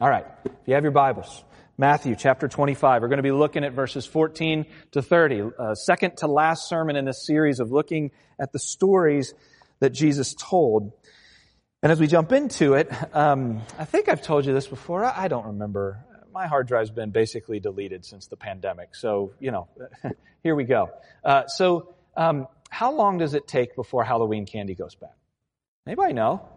All 0.00 0.10
right, 0.10 0.26
if 0.44 0.50
you 0.66 0.74
have 0.74 0.82
your 0.82 0.90
Bibles, 0.90 1.44
Matthew 1.78 2.16
chapter 2.16 2.48
25, 2.48 3.00
we're 3.00 3.06
going 3.06 3.18
to 3.18 3.22
be 3.22 3.30
looking 3.30 3.62
at 3.62 3.74
verses 3.74 4.04
14 4.04 4.66
to 4.90 5.02
30, 5.02 5.42
uh, 5.56 5.74
second 5.76 6.16
to 6.16 6.26
last 6.26 6.68
sermon 6.68 6.96
in 6.96 7.04
this 7.04 7.24
series 7.24 7.60
of 7.60 7.70
looking 7.70 8.10
at 8.40 8.50
the 8.50 8.58
stories 8.58 9.34
that 9.78 9.90
Jesus 9.90 10.34
told. 10.34 10.90
And 11.80 11.92
as 11.92 12.00
we 12.00 12.08
jump 12.08 12.32
into 12.32 12.74
it, 12.74 12.90
um, 13.14 13.62
I 13.78 13.84
think 13.84 14.08
I've 14.08 14.20
told 14.20 14.46
you 14.46 14.52
this 14.52 14.66
before. 14.66 15.04
I 15.04 15.28
don't 15.28 15.46
remember. 15.46 16.04
My 16.32 16.48
hard 16.48 16.66
drive's 16.66 16.90
been 16.90 17.10
basically 17.10 17.60
deleted 17.60 18.04
since 18.04 18.26
the 18.26 18.36
pandemic. 18.36 18.96
So, 18.96 19.34
you 19.38 19.52
know, 19.52 19.68
here 20.42 20.56
we 20.56 20.64
go. 20.64 20.90
Uh, 21.24 21.46
so, 21.46 21.94
um, 22.16 22.48
how 22.68 22.92
long 22.92 23.18
does 23.18 23.34
it 23.34 23.46
take 23.46 23.76
before 23.76 24.02
Halloween 24.02 24.44
candy 24.44 24.74
goes 24.74 24.96
bad? 24.96 25.14
Anybody 25.86 26.14
know? 26.14 26.48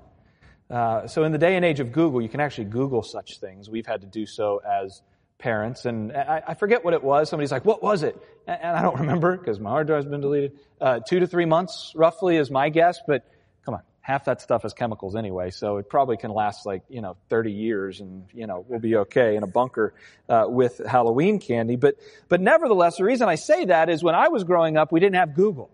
Uh, 0.70 1.08
so 1.08 1.24
in 1.24 1.32
the 1.32 1.38
day 1.38 1.56
and 1.56 1.64
age 1.64 1.80
of 1.80 1.92
Google, 1.92 2.22
you 2.22 2.30
can 2.30 2.40
actually 2.40 2.66
Google 2.66 3.02
such 3.02 3.40
things. 3.40 3.70
We've 3.70 3.86
had 3.86 4.02
to 4.02 4.08
do 4.08 4.26
so 4.26 4.62
as 4.68 5.02
parents. 5.38 5.86
And 5.86 6.12
I, 6.12 6.42
I 6.48 6.54
forget 6.56 6.84
what 6.84 6.94
it 6.94 7.04
was. 7.04 7.30
Somebody's 7.30 7.52
like, 7.52 7.66
what 7.66 7.82
was 7.82 8.04
it? 8.04 8.18
And, 8.48 8.60
and 8.62 8.78
I 8.78 8.82
don't 8.82 9.00
remember 9.00 9.38
because 9.38 9.60
my 9.60 9.70
hard 9.70 9.88
drive's 9.88 10.06
been 10.06 10.22
deleted. 10.22 10.54
Uh, 10.80 11.00
two 11.00 11.20
to 11.20 11.28
three 11.28 11.46
months 11.46 11.94
roughly 11.96 12.38
is 12.38 12.52
my 12.52 12.70
guess, 12.70 13.00
but 13.08 13.24
come 13.66 13.76
on. 13.76 13.82
Half 14.02 14.26
that 14.26 14.42
stuff 14.42 14.64
is 14.64 14.74
chemicals 14.74 15.18
anyway, 15.18 15.52
so 15.52 15.78
it 15.78 15.90
probably 15.90 16.16
can 16.16 16.32
last 16.32 16.66
like, 16.66 16.82
you 16.88 17.02
know, 17.02 17.18
30 17.30 17.52
years 17.52 18.00
and, 18.00 18.24
you 18.34 18.48
know, 18.48 18.66
we'll 18.68 18.80
be 18.80 18.96
okay 18.96 19.36
in 19.36 19.44
a 19.44 19.48
bunker, 19.48 19.94
uh, 20.30 20.46
with 20.48 20.82
Halloween 20.86 21.40
candy. 21.40 21.76
But, 21.76 21.96
but 22.30 22.40
nevertheless, 22.40 22.96
the 22.98 23.04
reason 23.04 23.28
I 23.28 23.36
say 23.36 23.66
that 23.66 23.90
is 23.90 24.02
when 24.02 24.16
I 24.16 24.30
was 24.30 24.46
growing 24.46 24.78
up, 24.78 24.94
we 24.94 25.02
didn't 25.02 25.16
have 25.16 25.34
Google 25.34 25.70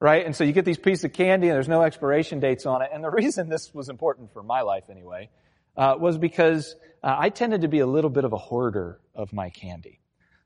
right? 0.00 0.24
And 0.24 0.34
so 0.34 0.44
you 0.44 0.52
get 0.52 0.64
these 0.64 0.78
pieces 0.78 1.04
of 1.04 1.12
candy 1.12 1.48
and 1.48 1.54
there's 1.54 1.68
no 1.68 1.82
expiration 1.82 2.40
dates 2.40 2.66
on 2.66 2.82
it. 2.82 2.90
And 2.92 3.04
the 3.04 3.10
reason 3.10 3.48
this 3.48 3.72
was 3.74 3.88
important 3.88 4.32
for 4.32 4.42
my 4.42 4.62
life 4.62 4.84
anyway, 4.90 5.28
uh, 5.76 5.96
was 5.98 6.18
because 6.18 6.74
uh, 7.02 7.14
I 7.18 7.28
tended 7.28 7.62
to 7.62 7.68
be 7.68 7.80
a 7.80 7.86
little 7.86 8.10
bit 8.10 8.24
of 8.24 8.32
a 8.32 8.38
hoarder 8.38 8.98
of 9.14 9.32
my 9.32 9.50
candy. 9.50 10.00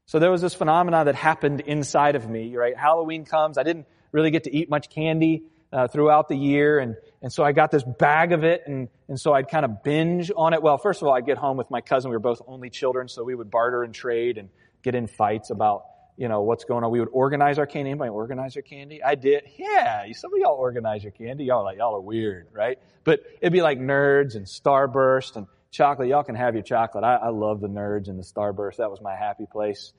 So 0.06 0.18
there 0.18 0.30
was 0.30 0.42
this 0.42 0.54
phenomenon 0.54 1.06
that 1.06 1.14
happened 1.14 1.60
inside 1.60 2.14
of 2.14 2.28
me, 2.28 2.56
right? 2.56 2.76
Halloween 2.76 3.24
comes, 3.24 3.56
I 3.56 3.62
didn't 3.62 3.86
really 4.12 4.30
get 4.30 4.44
to 4.44 4.54
eat 4.54 4.68
much 4.68 4.90
candy 4.90 5.44
uh, 5.72 5.88
throughout 5.88 6.28
the 6.28 6.36
year, 6.36 6.78
and 6.78 6.96
and 7.20 7.32
so 7.32 7.42
I 7.42 7.50
got 7.52 7.72
this 7.72 7.82
bag 7.82 8.32
of 8.32 8.44
it, 8.44 8.62
and 8.66 8.88
and 9.08 9.18
so 9.18 9.32
I'd 9.32 9.48
kind 9.48 9.64
of 9.64 9.82
binge 9.82 10.30
on 10.36 10.54
it. 10.54 10.62
Well, 10.62 10.78
first 10.78 11.02
of 11.02 11.08
all, 11.08 11.14
I'd 11.14 11.26
get 11.26 11.36
home 11.36 11.56
with 11.56 11.68
my 11.68 11.80
cousin. 11.80 12.10
We 12.10 12.16
were 12.16 12.20
both 12.20 12.40
only 12.46 12.70
children, 12.70 13.08
so 13.08 13.24
we 13.24 13.34
would 13.34 13.50
barter 13.50 13.82
and 13.82 13.92
trade 13.92 14.38
and 14.38 14.50
get 14.84 14.94
in 14.94 15.08
fights 15.08 15.50
about 15.50 15.82
you 16.16 16.28
know, 16.28 16.42
what's 16.42 16.64
going 16.64 16.84
on. 16.84 16.90
We 16.90 17.00
would 17.00 17.08
organize 17.12 17.58
our 17.58 17.66
candy. 17.66 17.90
Anybody 17.90 18.10
organize 18.10 18.54
your 18.54 18.62
candy? 18.62 19.02
I 19.02 19.14
did. 19.14 19.44
Yeah, 19.56 20.04
some 20.12 20.32
of 20.32 20.38
y'all 20.38 20.56
organize 20.56 21.02
your 21.02 21.12
candy. 21.12 21.44
Y'all 21.44 21.60
are 21.60 21.64
like, 21.64 21.78
y'all 21.78 21.96
are 21.96 22.00
weird, 22.00 22.48
right? 22.52 22.78
But 23.02 23.20
it'd 23.40 23.52
be 23.52 23.62
like 23.62 23.78
nerds 23.78 24.36
and 24.36 24.46
Starburst 24.46 25.36
and 25.36 25.46
chocolate. 25.70 26.08
Y'all 26.08 26.22
can 26.22 26.36
have 26.36 26.54
your 26.54 26.62
chocolate. 26.62 27.04
I, 27.04 27.16
I 27.16 27.28
love 27.30 27.60
the 27.60 27.68
nerds 27.68 28.08
and 28.08 28.18
the 28.18 28.22
Starburst. 28.22 28.76
That 28.76 28.90
was 28.90 29.00
my 29.00 29.16
happy 29.16 29.46
place. 29.50 29.92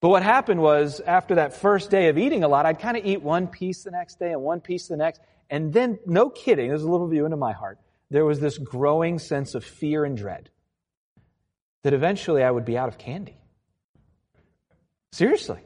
But 0.00 0.10
what 0.10 0.22
happened 0.22 0.60
was 0.60 1.00
after 1.00 1.36
that 1.36 1.56
first 1.56 1.90
day 1.90 2.08
of 2.08 2.18
eating 2.18 2.44
a 2.44 2.48
lot, 2.48 2.66
I'd 2.66 2.78
kind 2.78 2.96
of 2.96 3.06
eat 3.06 3.22
one 3.22 3.46
piece 3.46 3.82
the 3.82 3.90
next 3.90 4.18
day 4.18 4.32
and 4.32 4.42
one 4.42 4.60
piece 4.60 4.88
the 4.88 4.96
next. 4.96 5.20
And 5.48 5.72
then, 5.72 5.98
no 6.06 6.28
kidding, 6.28 6.68
there's 6.68 6.82
a 6.82 6.90
little 6.90 7.08
view 7.08 7.24
into 7.24 7.36
my 7.36 7.52
heart. 7.52 7.78
There 8.10 8.24
was 8.24 8.38
this 8.38 8.58
growing 8.58 9.18
sense 9.18 9.54
of 9.54 9.64
fear 9.64 10.04
and 10.04 10.16
dread 10.16 10.50
that 11.82 11.94
eventually 11.94 12.42
I 12.42 12.50
would 12.50 12.64
be 12.64 12.76
out 12.76 12.88
of 12.88 12.98
candy. 12.98 13.38
Seriously. 15.12 15.60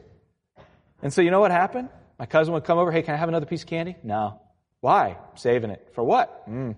And 1.03 1.13
so 1.13 1.23
you 1.23 1.31
know 1.31 1.41
what 1.41 1.51
happened? 1.51 1.89
My 2.19 2.27
cousin 2.27 2.53
would 2.55 2.65
come 2.65 2.79
over, 2.79 2.93
hey, 2.93 3.03
can 3.03 3.15
I 3.15 3.17
have 3.17 3.29
another 3.29 3.47
piece 3.47 3.63
of 3.63 3.69
candy? 3.69 3.97
No. 4.03 4.41
Why? 4.81 5.17
saving 5.35 5.71
it. 5.71 5.91
For 5.95 6.05
what? 6.05 6.49
Mm. 6.49 6.77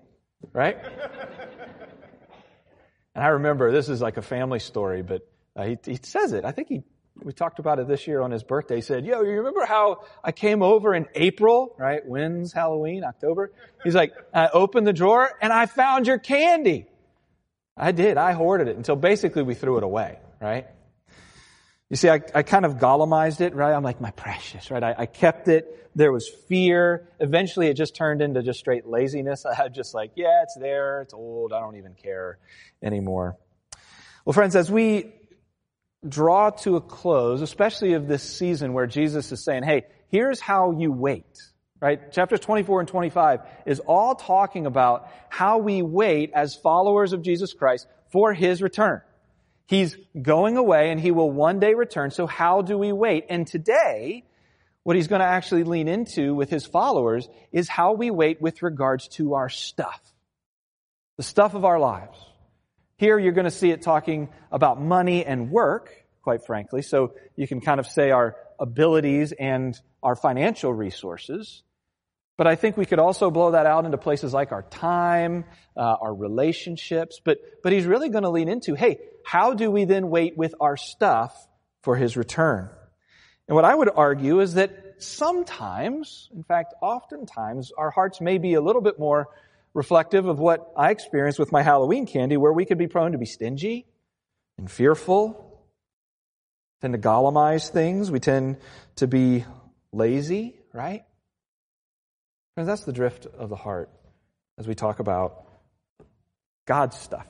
Right? 0.52 0.76
and 3.14 3.24
I 3.24 3.28
remember, 3.28 3.72
this 3.72 3.88
is 3.88 4.00
like 4.00 4.16
a 4.16 4.22
family 4.22 4.58
story, 4.58 5.02
but 5.02 5.22
uh, 5.56 5.64
he, 5.64 5.78
he 5.84 5.98
says 6.02 6.32
it. 6.32 6.44
I 6.44 6.52
think 6.52 6.68
he, 6.68 6.82
we 7.22 7.32
talked 7.32 7.58
about 7.58 7.78
it 7.78 7.88
this 7.88 8.06
year 8.06 8.20
on 8.20 8.30
his 8.30 8.42
birthday. 8.42 8.76
He 8.76 8.82
said, 8.82 9.04
yo, 9.04 9.22
you 9.22 9.38
remember 9.38 9.66
how 9.66 10.04
I 10.22 10.32
came 10.32 10.62
over 10.62 10.94
in 10.94 11.06
April, 11.14 11.74
right? 11.78 12.04
When's 12.04 12.52
Halloween? 12.52 13.04
October? 13.04 13.52
He's 13.84 13.94
like, 13.94 14.12
I 14.32 14.48
opened 14.48 14.86
the 14.86 14.92
drawer 14.92 15.30
and 15.40 15.52
I 15.52 15.66
found 15.66 16.06
your 16.06 16.18
candy. 16.18 16.86
I 17.76 17.92
did. 17.92 18.16
I 18.16 18.32
hoarded 18.32 18.68
it 18.68 18.76
until 18.76 18.96
basically 18.96 19.42
we 19.42 19.54
threw 19.54 19.78
it 19.78 19.82
away, 19.82 20.18
right? 20.40 20.66
You 21.92 21.96
see, 21.96 22.08
I, 22.08 22.22
I 22.34 22.42
kind 22.42 22.64
of 22.64 22.76
Gollumized 22.76 23.42
it, 23.42 23.54
right? 23.54 23.74
I'm 23.74 23.82
like, 23.82 24.00
my 24.00 24.12
precious, 24.12 24.70
right? 24.70 24.82
I, 24.82 24.94
I 25.00 25.04
kept 25.04 25.48
it. 25.48 25.90
There 25.94 26.10
was 26.10 26.26
fear. 26.26 27.06
Eventually 27.20 27.66
it 27.66 27.74
just 27.74 27.94
turned 27.94 28.22
into 28.22 28.42
just 28.42 28.60
straight 28.60 28.86
laziness. 28.86 29.44
I 29.50 29.54
had 29.54 29.74
just 29.74 29.92
like, 29.92 30.12
yeah, 30.14 30.42
it's 30.42 30.56
there. 30.58 31.02
It's 31.02 31.12
old. 31.12 31.52
I 31.52 31.60
don't 31.60 31.76
even 31.76 31.92
care 31.92 32.38
anymore. 32.82 33.36
Well, 34.24 34.32
friends, 34.32 34.56
as 34.56 34.70
we 34.70 35.12
draw 36.08 36.48
to 36.48 36.76
a 36.76 36.80
close, 36.80 37.42
especially 37.42 37.92
of 37.92 38.08
this 38.08 38.22
season 38.22 38.72
where 38.72 38.86
Jesus 38.86 39.30
is 39.30 39.44
saying, 39.44 39.62
hey, 39.62 39.84
here's 40.08 40.40
how 40.40 40.70
you 40.70 40.92
wait, 40.92 41.42
right? 41.78 42.10
Chapters 42.10 42.40
24 42.40 42.80
and 42.80 42.88
25 42.88 43.40
is 43.66 43.80
all 43.80 44.14
talking 44.14 44.64
about 44.64 45.10
how 45.28 45.58
we 45.58 45.82
wait 45.82 46.30
as 46.34 46.56
followers 46.56 47.12
of 47.12 47.20
Jesus 47.20 47.52
Christ 47.52 47.86
for 48.08 48.32
His 48.32 48.62
return. 48.62 49.02
He's 49.66 49.96
going 50.20 50.56
away 50.56 50.90
and 50.90 51.00
he 51.00 51.10
will 51.10 51.30
one 51.30 51.60
day 51.60 51.74
return. 51.74 52.10
So 52.10 52.26
how 52.26 52.62
do 52.62 52.76
we 52.76 52.92
wait? 52.92 53.26
And 53.30 53.46
today, 53.46 54.24
what 54.82 54.96
he's 54.96 55.08
going 55.08 55.20
to 55.20 55.26
actually 55.26 55.64
lean 55.64 55.88
into 55.88 56.34
with 56.34 56.50
his 56.50 56.66
followers 56.66 57.28
is 57.52 57.68
how 57.68 57.92
we 57.92 58.10
wait 58.10 58.42
with 58.42 58.62
regards 58.62 59.08
to 59.08 59.34
our 59.34 59.48
stuff. 59.48 60.00
The 61.16 61.22
stuff 61.22 61.54
of 61.54 61.64
our 61.64 61.78
lives. 61.78 62.18
Here 62.96 63.18
you're 63.18 63.32
going 63.32 63.44
to 63.44 63.50
see 63.50 63.70
it 63.70 63.82
talking 63.82 64.28
about 64.50 64.80
money 64.80 65.24
and 65.24 65.50
work, 65.50 65.90
quite 66.22 66.44
frankly. 66.44 66.82
So 66.82 67.14
you 67.36 67.46
can 67.46 67.60
kind 67.60 67.80
of 67.80 67.86
say 67.86 68.10
our 68.10 68.36
abilities 68.58 69.32
and 69.32 69.78
our 70.02 70.16
financial 70.16 70.72
resources. 70.72 71.62
But 72.42 72.48
I 72.48 72.56
think 72.56 72.76
we 72.76 72.86
could 72.86 72.98
also 72.98 73.30
blow 73.30 73.52
that 73.52 73.66
out 73.66 73.84
into 73.84 73.96
places 73.96 74.34
like 74.34 74.50
our 74.50 74.64
time, 74.64 75.44
uh, 75.76 75.80
our 76.00 76.12
relationships. 76.12 77.20
But, 77.24 77.38
but 77.62 77.72
he's 77.72 77.84
really 77.84 78.08
going 78.08 78.24
to 78.24 78.30
lean 78.30 78.48
into, 78.48 78.74
hey, 78.74 78.98
how 79.24 79.54
do 79.54 79.70
we 79.70 79.84
then 79.84 80.10
wait 80.10 80.36
with 80.36 80.52
our 80.60 80.76
stuff 80.76 81.32
for 81.84 81.94
his 81.94 82.16
return? 82.16 82.68
And 83.46 83.54
what 83.54 83.64
I 83.64 83.72
would 83.72 83.90
argue 83.94 84.40
is 84.40 84.54
that 84.54 84.96
sometimes, 84.98 86.30
in 86.34 86.42
fact, 86.42 86.74
oftentimes, 86.82 87.70
our 87.78 87.92
hearts 87.92 88.20
may 88.20 88.38
be 88.38 88.54
a 88.54 88.60
little 88.60 88.82
bit 88.82 88.98
more 88.98 89.28
reflective 89.72 90.26
of 90.26 90.40
what 90.40 90.68
I 90.76 90.90
experienced 90.90 91.38
with 91.38 91.52
my 91.52 91.62
Halloween 91.62 92.06
candy, 92.06 92.36
where 92.36 92.52
we 92.52 92.64
could 92.64 92.76
be 92.76 92.88
prone 92.88 93.12
to 93.12 93.18
be 93.18 93.24
stingy 93.24 93.86
and 94.58 94.68
fearful, 94.68 95.62
tend 96.80 96.92
to 96.94 96.98
Gollumize 96.98 97.68
things. 97.68 98.10
We 98.10 98.18
tend 98.18 98.56
to 98.96 99.06
be 99.06 99.44
lazy, 99.92 100.58
right? 100.72 101.04
Friends, 102.54 102.68
that's 102.68 102.84
the 102.84 102.92
drift 102.92 103.24
of 103.26 103.48
the 103.48 103.56
heart 103.56 103.88
as 104.58 104.68
we 104.68 104.74
talk 104.74 104.98
about 104.98 105.46
God's 106.66 106.98
stuff. 106.98 107.26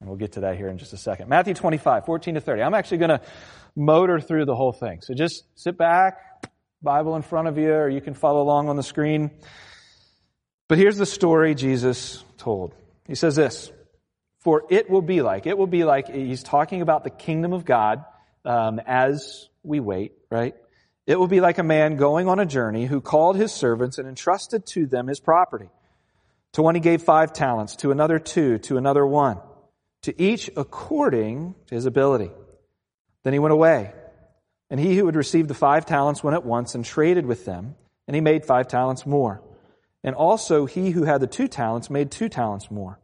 And 0.00 0.08
we'll 0.08 0.18
get 0.18 0.32
to 0.32 0.40
that 0.40 0.56
here 0.56 0.68
in 0.68 0.78
just 0.78 0.92
a 0.92 0.96
second. 0.96 1.28
Matthew 1.28 1.54
25, 1.54 2.04
14 2.04 2.34
to 2.34 2.40
30. 2.40 2.62
I'm 2.62 2.74
actually 2.74 2.98
going 2.98 3.10
to 3.10 3.20
motor 3.76 4.18
through 4.18 4.46
the 4.46 4.56
whole 4.56 4.72
thing. 4.72 5.02
So 5.02 5.14
just 5.14 5.44
sit 5.54 5.78
back, 5.78 6.18
Bible 6.82 7.14
in 7.14 7.22
front 7.22 7.46
of 7.46 7.58
you, 7.58 7.72
or 7.72 7.88
you 7.88 8.00
can 8.00 8.14
follow 8.14 8.42
along 8.42 8.68
on 8.68 8.74
the 8.74 8.82
screen. 8.82 9.30
But 10.68 10.78
here's 10.78 10.96
the 10.96 11.06
story 11.06 11.54
Jesus 11.54 12.24
told. 12.36 12.74
He 13.06 13.14
says 13.14 13.36
this, 13.36 13.70
for 14.40 14.64
it 14.68 14.90
will 14.90 15.02
be 15.02 15.22
like, 15.22 15.46
it 15.46 15.58
will 15.58 15.68
be 15.68 15.84
like, 15.84 16.08
he's 16.08 16.42
talking 16.42 16.82
about 16.82 17.04
the 17.04 17.10
kingdom 17.10 17.52
of 17.52 17.64
God 17.64 18.04
um, 18.44 18.80
as 18.84 19.48
we 19.62 19.78
wait, 19.78 20.12
right? 20.28 20.54
It 21.10 21.18
will 21.18 21.26
be 21.26 21.40
like 21.40 21.58
a 21.58 21.64
man 21.64 21.96
going 21.96 22.28
on 22.28 22.38
a 22.38 22.46
journey 22.46 22.86
who 22.86 23.00
called 23.00 23.34
his 23.34 23.50
servants 23.50 23.98
and 23.98 24.06
entrusted 24.06 24.64
to 24.66 24.86
them 24.86 25.08
his 25.08 25.18
property. 25.18 25.68
To 26.52 26.62
one 26.62 26.76
he 26.76 26.80
gave 26.80 27.02
five 27.02 27.32
talents, 27.32 27.74
to 27.76 27.90
another 27.90 28.20
two, 28.20 28.58
to 28.58 28.76
another 28.76 29.04
one 29.04 29.40
to 30.02 30.22
each 30.22 30.48
according 30.56 31.56
to 31.66 31.74
his 31.74 31.84
ability. 31.84 32.30
Then 33.24 33.32
he 33.32 33.40
went 33.40 33.52
away. 33.52 33.92
And 34.70 34.78
he 34.78 34.96
who 34.96 35.06
had 35.06 35.16
received 35.16 35.48
the 35.48 35.54
five 35.54 35.84
talents 35.84 36.22
went 36.22 36.36
at 36.36 36.44
once 36.44 36.76
and 36.76 36.84
traded 36.84 37.26
with 37.26 37.44
them, 37.44 37.74
and 38.06 38.14
he 38.14 38.20
made 38.20 38.46
five 38.46 38.68
talents 38.68 39.04
more. 39.04 39.42
And 40.04 40.14
also 40.14 40.64
he 40.64 40.90
who 40.90 41.02
had 41.02 41.20
the 41.20 41.26
two 41.26 41.48
talents 41.48 41.90
made 41.90 42.12
two 42.12 42.28
talents 42.28 42.70
more. 42.70 43.00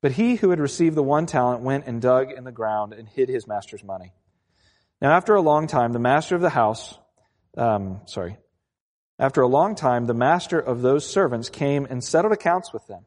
But 0.00 0.10
he 0.10 0.34
who 0.34 0.50
had 0.50 0.58
received 0.58 0.96
the 0.96 1.04
one 1.04 1.26
talent 1.26 1.62
went 1.62 1.86
and 1.86 2.02
dug 2.02 2.32
in 2.32 2.42
the 2.42 2.50
ground 2.50 2.94
and 2.94 3.08
hid 3.08 3.28
his 3.28 3.46
master's 3.46 3.84
money. 3.84 4.12
Now 5.00 5.12
after 5.12 5.36
a 5.36 5.40
long 5.40 5.68
time, 5.68 5.92
the 5.92 6.00
master 6.00 6.34
of 6.34 6.40
the 6.40 6.50
house, 6.50 6.98
um, 7.56 8.00
sorry, 8.06 8.36
after 9.18 9.42
a 9.42 9.48
long 9.48 9.74
time, 9.74 10.06
the 10.06 10.14
master 10.14 10.60
of 10.60 10.82
those 10.82 11.08
servants 11.08 11.50
came 11.50 11.86
and 11.88 12.02
settled 12.02 12.32
accounts 12.32 12.72
with 12.72 12.86
them. 12.86 13.04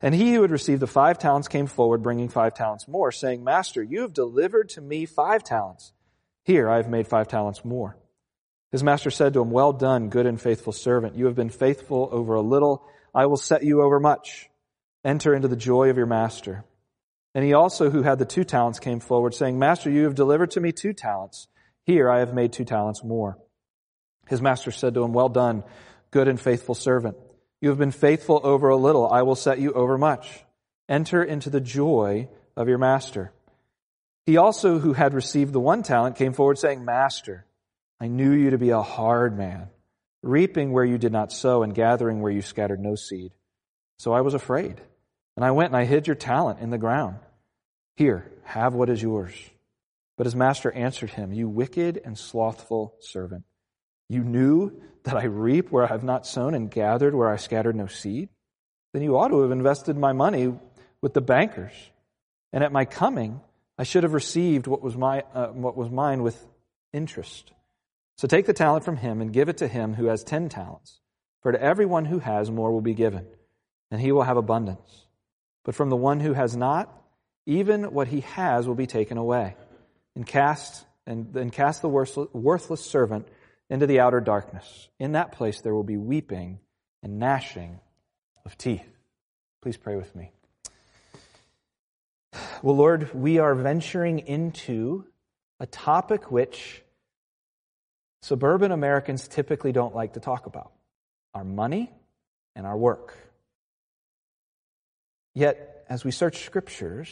And 0.00 0.14
he 0.14 0.34
who 0.34 0.42
had 0.42 0.50
received 0.50 0.82
the 0.82 0.86
five 0.86 1.18
talents 1.18 1.48
came 1.48 1.66
forward, 1.66 2.02
bringing 2.02 2.28
five 2.28 2.54
talents 2.54 2.88
more, 2.88 3.12
saying, 3.12 3.44
Master, 3.44 3.82
you 3.82 4.02
have 4.02 4.12
delivered 4.12 4.70
to 4.70 4.80
me 4.80 5.06
five 5.06 5.44
talents. 5.44 5.92
Here, 6.44 6.68
I 6.68 6.78
have 6.78 6.88
made 6.88 7.06
five 7.06 7.28
talents 7.28 7.64
more. 7.64 7.96
His 8.72 8.82
master 8.82 9.10
said 9.10 9.34
to 9.34 9.40
him, 9.40 9.50
Well 9.50 9.72
done, 9.72 10.08
good 10.08 10.26
and 10.26 10.40
faithful 10.40 10.72
servant. 10.72 11.14
You 11.14 11.26
have 11.26 11.36
been 11.36 11.50
faithful 11.50 12.08
over 12.10 12.34
a 12.34 12.40
little. 12.40 12.84
I 13.14 13.26
will 13.26 13.36
set 13.36 13.62
you 13.62 13.82
over 13.82 14.00
much. 14.00 14.50
Enter 15.04 15.34
into 15.34 15.48
the 15.48 15.56
joy 15.56 15.90
of 15.90 15.96
your 15.96 16.06
master. 16.06 16.64
And 17.34 17.44
he 17.44 17.52
also, 17.52 17.90
who 17.90 18.02
had 18.02 18.18
the 18.18 18.24
two 18.24 18.44
talents, 18.44 18.78
came 18.78 19.00
forward, 19.00 19.34
saying, 19.34 19.58
Master, 19.58 19.90
you 19.90 20.04
have 20.04 20.14
delivered 20.14 20.50
to 20.52 20.60
me 20.60 20.72
two 20.72 20.92
talents. 20.92 21.48
Here 21.84 22.10
I 22.10 22.18
have 22.18 22.34
made 22.34 22.52
two 22.52 22.64
talents 22.64 23.04
more. 23.04 23.38
His 24.32 24.40
master 24.40 24.70
said 24.70 24.94
to 24.94 25.02
him, 25.02 25.12
Well 25.12 25.28
done, 25.28 25.62
good 26.10 26.26
and 26.26 26.40
faithful 26.40 26.74
servant. 26.74 27.18
You 27.60 27.68
have 27.68 27.76
been 27.76 27.90
faithful 27.90 28.40
over 28.42 28.70
a 28.70 28.76
little. 28.76 29.06
I 29.06 29.24
will 29.24 29.34
set 29.34 29.58
you 29.58 29.74
over 29.74 29.98
much. 29.98 30.42
Enter 30.88 31.22
into 31.22 31.50
the 31.50 31.60
joy 31.60 32.30
of 32.56 32.66
your 32.66 32.78
master. 32.78 33.30
He 34.24 34.38
also, 34.38 34.78
who 34.78 34.94
had 34.94 35.12
received 35.12 35.52
the 35.52 35.60
one 35.60 35.82
talent, 35.82 36.16
came 36.16 36.32
forward, 36.32 36.56
saying, 36.56 36.82
Master, 36.82 37.44
I 38.00 38.08
knew 38.08 38.30
you 38.30 38.48
to 38.48 38.58
be 38.58 38.70
a 38.70 38.80
hard 38.80 39.36
man, 39.36 39.68
reaping 40.22 40.72
where 40.72 40.86
you 40.86 40.96
did 40.96 41.12
not 41.12 41.30
sow 41.30 41.62
and 41.62 41.74
gathering 41.74 42.22
where 42.22 42.32
you 42.32 42.40
scattered 42.40 42.80
no 42.80 42.94
seed. 42.94 43.32
So 43.98 44.14
I 44.14 44.22
was 44.22 44.32
afraid. 44.32 44.80
And 45.36 45.44
I 45.44 45.50
went 45.50 45.68
and 45.68 45.76
I 45.76 45.84
hid 45.84 46.06
your 46.06 46.16
talent 46.16 46.60
in 46.60 46.70
the 46.70 46.78
ground. 46.78 47.16
Here, 47.96 48.32
have 48.44 48.72
what 48.72 48.88
is 48.88 49.02
yours. 49.02 49.34
But 50.16 50.24
his 50.24 50.34
master 50.34 50.72
answered 50.72 51.10
him, 51.10 51.34
You 51.34 51.50
wicked 51.50 52.00
and 52.02 52.16
slothful 52.16 52.94
servant. 53.00 53.44
You 54.12 54.22
knew 54.22 54.78
that 55.04 55.16
I 55.16 55.24
reap 55.24 55.70
where 55.70 55.84
I 55.84 55.86
have 55.86 56.04
not 56.04 56.26
sown 56.26 56.54
and 56.54 56.70
gathered 56.70 57.14
where 57.14 57.30
I 57.30 57.36
scattered 57.36 57.74
no 57.74 57.86
seed? 57.86 58.28
Then 58.92 59.02
you 59.02 59.16
ought 59.16 59.28
to 59.28 59.40
have 59.40 59.50
invested 59.50 59.96
my 59.96 60.12
money 60.12 60.54
with 61.00 61.14
the 61.14 61.22
bankers. 61.22 61.72
And 62.52 62.62
at 62.62 62.72
my 62.72 62.84
coming, 62.84 63.40
I 63.78 63.84
should 63.84 64.02
have 64.02 64.12
received 64.12 64.66
what 64.66 64.82
was, 64.82 64.98
my, 64.98 65.24
uh, 65.32 65.46
what 65.46 65.78
was 65.78 65.90
mine 65.90 66.22
with 66.22 66.46
interest. 66.92 67.52
So 68.18 68.28
take 68.28 68.44
the 68.44 68.52
talent 68.52 68.84
from 68.84 68.98
him 68.98 69.22
and 69.22 69.32
give 69.32 69.48
it 69.48 69.56
to 69.56 69.66
him 69.66 69.94
who 69.94 70.06
has 70.08 70.22
ten 70.22 70.50
talents. 70.50 71.00
For 71.40 71.50
to 71.50 71.62
everyone 71.62 72.04
who 72.04 72.18
has, 72.18 72.50
more 72.50 72.70
will 72.70 72.82
be 72.82 72.92
given, 72.92 73.26
and 73.90 73.98
he 73.98 74.12
will 74.12 74.24
have 74.24 74.36
abundance. 74.36 75.06
But 75.64 75.74
from 75.74 75.88
the 75.88 75.96
one 75.96 76.20
who 76.20 76.34
has 76.34 76.54
not, 76.54 76.94
even 77.46 77.94
what 77.94 78.08
he 78.08 78.20
has 78.20 78.68
will 78.68 78.74
be 78.74 78.86
taken 78.86 79.16
away. 79.16 79.56
And 80.14 80.26
cast, 80.26 80.84
and 81.06 81.32
then 81.32 81.48
cast 81.48 81.80
the 81.80 81.88
worthless 81.88 82.84
servant 82.84 83.26
into 83.72 83.86
the 83.86 84.00
outer 84.00 84.20
darkness. 84.20 84.90
In 85.00 85.12
that 85.12 85.32
place 85.32 85.62
there 85.62 85.74
will 85.74 85.82
be 85.82 85.96
weeping 85.96 86.60
and 87.02 87.18
gnashing 87.18 87.80
of 88.44 88.58
teeth. 88.58 88.86
Please 89.62 89.78
pray 89.78 89.96
with 89.96 90.14
me. 90.14 90.30
Well, 92.62 92.76
Lord, 92.76 93.14
we 93.14 93.38
are 93.38 93.54
venturing 93.54 94.18
into 94.18 95.06
a 95.58 95.64
topic 95.64 96.30
which 96.30 96.82
suburban 98.20 98.72
Americans 98.72 99.26
typically 99.26 99.72
don't 99.72 99.94
like 99.94 100.12
to 100.12 100.20
talk 100.20 100.44
about 100.44 100.72
our 101.32 101.44
money 101.44 101.90
and 102.54 102.66
our 102.66 102.76
work. 102.76 103.16
Yet, 105.34 105.86
as 105.88 106.04
we 106.04 106.10
search 106.10 106.44
scriptures, 106.44 107.08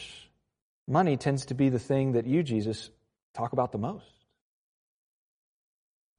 money 0.87 1.17
tends 1.17 1.47
to 1.47 1.55
be 1.55 1.69
the 1.69 1.79
thing 1.79 2.11
that 2.11 2.27
you, 2.27 2.43
Jesus, 2.43 2.91
talk 3.33 3.51
about 3.51 3.71
the 3.71 3.79
most. 3.79 4.20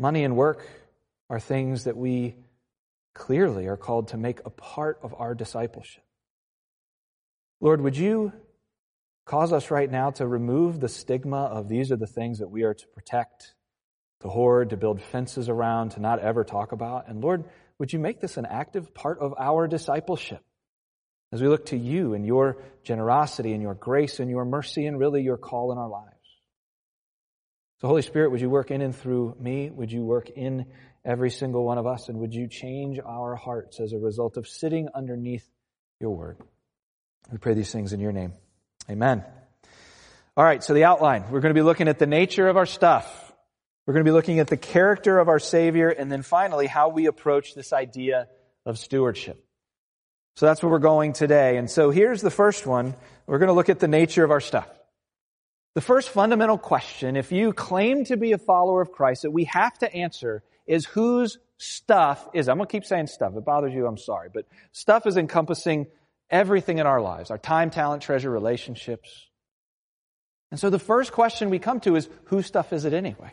Money 0.03 0.25
and 0.25 0.35
work 0.35 0.67
are 1.31 1.39
things 1.39 1.85
that 1.85 1.97
we 1.97 2.35
clearly 3.15 3.69
are 3.69 3.77
called 3.77 4.09
to 4.09 4.17
make 4.17 4.41
a 4.45 4.51
part 4.51 4.99
of 5.01 5.15
our 5.17 5.33
discipleship. 5.33 6.03
Lord, 7.61 7.81
would 7.81 7.97
you 7.97 8.33
cause 9.27 9.53
us 9.53 9.71
right 9.71 9.89
now 9.89 10.11
to 10.11 10.27
remove 10.27 10.81
the 10.81 10.89
stigma 10.89 11.45
of 11.45 11.69
these 11.69 11.93
are 11.93 11.97
the 11.97 12.09
things 12.09 12.41
that 12.41 12.49
we 12.49 12.65
are 12.65 12.75
to 12.75 12.87
protect, 12.89 13.55
to 14.23 14.29
hoard, 14.29 14.71
to 14.71 14.77
build 14.77 15.01
fences 15.01 15.49
around, 15.49 15.91
to 15.91 16.01
not 16.01 16.19
ever 16.19 16.43
talk 16.43 16.73
about? 16.73 17.07
And 17.07 17.23
Lord, 17.23 17.45
would 17.79 17.93
you 17.93 18.01
make 18.01 18.21
this 18.21 18.37
an 18.37 18.47
active 18.47 18.93
part 18.93 19.21
of 19.21 19.37
our 19.39 19.69
discipleship? 19.69 20.43
As 21.31 21.41
we 21.41 21.47
look 21.47 21.67
to 21.67 21.77
you 21.77 22.15
and 22.15 22.27
your 22.27 22.57
generosity 22.83 23.53
and 23.53 23.63
your 23.63 23.75
grace 23.75 24.19
and 24.19 24.29
your 24.29 24.45
mercy 24.45 24.85
and 24.85 24.99
really 24.99 25.23
your 25.23 25.37
call 25.37 25.71
in 25.71 25.79
our 25.79 25.89
lives. 25.89 26.12
So, 27.83 27.89
Holy 27.89 28.03
Spirit, 28.03 28.31
would 28.31 28.41
you 28.41 28.49
work 28.49 28.71
in 28.71 28.81
and 28.81 28.95
through 28.95 29.35
me? 29.41 29.69
Would 29.69 29.91
you 29.91 30.05
work 30.05 30.31
in 30.31 30.67
every 31.05 31.31
single 31.31 31.65
one 31.65 31.79
of 31.79 31.87
us? 31.89 32.09
And 32.09 32.21
would 32.21 32.33
you 32.33 32.47
change 32.47 33.01
our 33.05 33.35
hearts 33.35 33.81
as 33.81 33.93
a 33.93 33.99
result 33.99 34.37
of 34.37 34.47
sitting 34.47 34.89
underneath 34.95 35.45
your 35.99 36.11
word? 36.11 36.39
We 37.33 37.39
pray 37.39 37.55
these 37.55 37.73
things 37.73 37.93
in 37.93 37.99
your 37.99 38.13
name. 38.13 38.35
Amen. 38.89 39.25
All 40.37 40.45
right, 40.45 40.63
so 40.63 40.75
the 40.75 40.85
outline. 40.85 41.25
We're 41.33 41.41
going 41.41 41.53
to 41.53 41.59
be 41.59 41.65
looking 41.65 41.89
at 41.89 41.99
the 41.99 42.07
nature 42.07 42.47
of 42.47 42.57
our 42.57 42.67
stuff. 42.67 43.33
We're 43.85 43.95
going 43.95 44.05
to 44.05 44.09
be 44.09 44.15
looking 44.15 44.39
at 44.39 44.47
the 44.47 44.57
character 44.57 45.19
of 45.19 45.27
our 45.27 45.41
Savior, 45.41 45.89
and 45.89 46.11
then 46.11 46.23
finally, 46.23 46.69
how 46.69 46.91
we 46.91 47.07
approach 47.07 47.57
this 47.57 47.73
idea 47.73 48.29
of 48.65 48.79
stewardship. 48.79 49.45
So 50.37 50.47
that's 50.47 50.63
where 50.63 50.71
we're 50.71 50.79
going 50.79 51.15
today. 51.15 51.57
And 51.57 51.69
so 51.69 51.91
here's 51.91 52.23
the 52.23 52.31
first 52.31 52.65
one. 52.65 52.95
We're 53.27 53.39
going 53.39 53.49
to 53.49 53.55
look 53.55 53.71
at 53.71 53.81
the 53.81 53.89
nature 53.89 54.23
of 54.23 54.31
our 54.31 54.41
stuff. 54.41 54.69
The 55.75 55.81
first 55.81 56.11
fundamental 56.11 56.59
question, 56.59 57.17
if 57.17 57.33
you 57.33 57.53
claim 57.53 58.05
to 58.05 58.17
be 58.17 58.33
a 58.33 58.39
follower 58.39 58.83
of 58.83 58.93
Christ, 58.93 59.23
that 59.23 59.31
we 59.31 59.45
have 59.45 59.77
to 59.79 59.93
answer 59.93 60.43
is 60.67 60.85
whose 60.85 61.39
stuff 61.57 62.29
is. 62.35 62.49
I'm 62.49 62.59
going 62.59 62.67
to 62.67 62.73
keep 62.73 62.85
saying 62.85 63.07
stuff. 63.07 63.35
It 63.35 63.45
bothers 63.45 63.73
you, 63.73 63.87
I'm 63.87 63.97
sorry. 63.97 64.29
But 64.33 64.47
stuff 64.73 65.07
is 65.07 65.17
encompassing 65.17 65.87
everything 66.29 66.79
in 66.79 66.87
our 66.87 67.01
lives 67.01 67.31
our 67.31 67.39
time, 67.39 67.71
talent, 67.71 68.03
treasure, 68.03 68.31
relationships. 68.31 69.29
And 70.51 70.61
so 70.61 70.69
the 70.69 70.79
first 70.79 71.13
question 71.13 71.49
we 71.49 71.59
come 71.59 71.81
to 71.81 71.97
is 71.97 72.09
whose 72.25 72.47
stuff 72.47 72.75
is 72.75 72.85
it 72.85 72.93
anyway? 72.93 73.33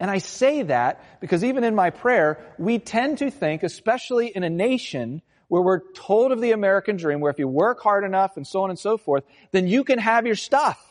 And 0.00 0.10
I 0.10 0.18
say 0.18 0.62
that 0.62 1.20
because 1.20 1.44
even 1.44 1.64
in 1.64 1.74
my 1.74 1.90
prayer, 1.90 2.38
we 2.58 2.78
tend 2.78 3.18
to 3.18 3.30
think, 3.30 3.62
especially 3.62 4.28
in 4.28 4.44
a 4.44 4.50
nation 4.50 5.20
where 5.48 5.60
we're 5.60 5.92
told 5.92 6.32
of 6.32 6.40
the 6.40 6.52
American 6.52 6.96
dream, 6.96 7.20
where 7.20 7.30
if 7.30 7.38
you 7.38 7.48
work 7.48 7.80
hard 7.80 8.04
enough 8.04 8.36
and 8.36 8.46
so 8.46 8.62
on 8.62 8.70
and 8.70 8.78
so 8.78 8.96
forth, 8.96 9.24
then 9.50 9.66
you 9.66 9.84
can 9.84 9.98
have 9.98 10.24
your 10.24 10.36
stuff 10.36 10.87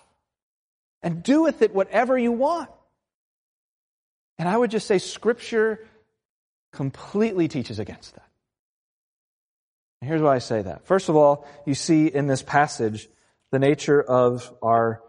and 1.07 1.23
do 1.23 1.43
with 1.43 1.61
it 1.61 1.73
whatever 1.73 2.17
you 2.17 2.33
want. 2.33 2.69
And 4.37 4.49
I 4.49 4.57
would 4.57 4.69
just 4.69 4.87
say 4.87 4.97
scripture 4.97 5.79
completely 6.73 7.47
teaches 7.47 7.79
against 7.79 8.13
that. 8.15 8.27
And 10.01 10.09
here's 10.09 10.21
why 10.21 10.35
I 10.35 10.39
say 10.39 10.63
that. 10.63 10.85
First 10.85 11.07
of 11.07 11.15
all, 11.15 11.47
you 11.65 11.75
see 11.75 12.07
in 12.07 12.27
this 12.27 12.43
passage 12.43 13.07
the 13.51 13.57
nature 13.57 14.01
of 14.01 14.53
our 14.61 15.01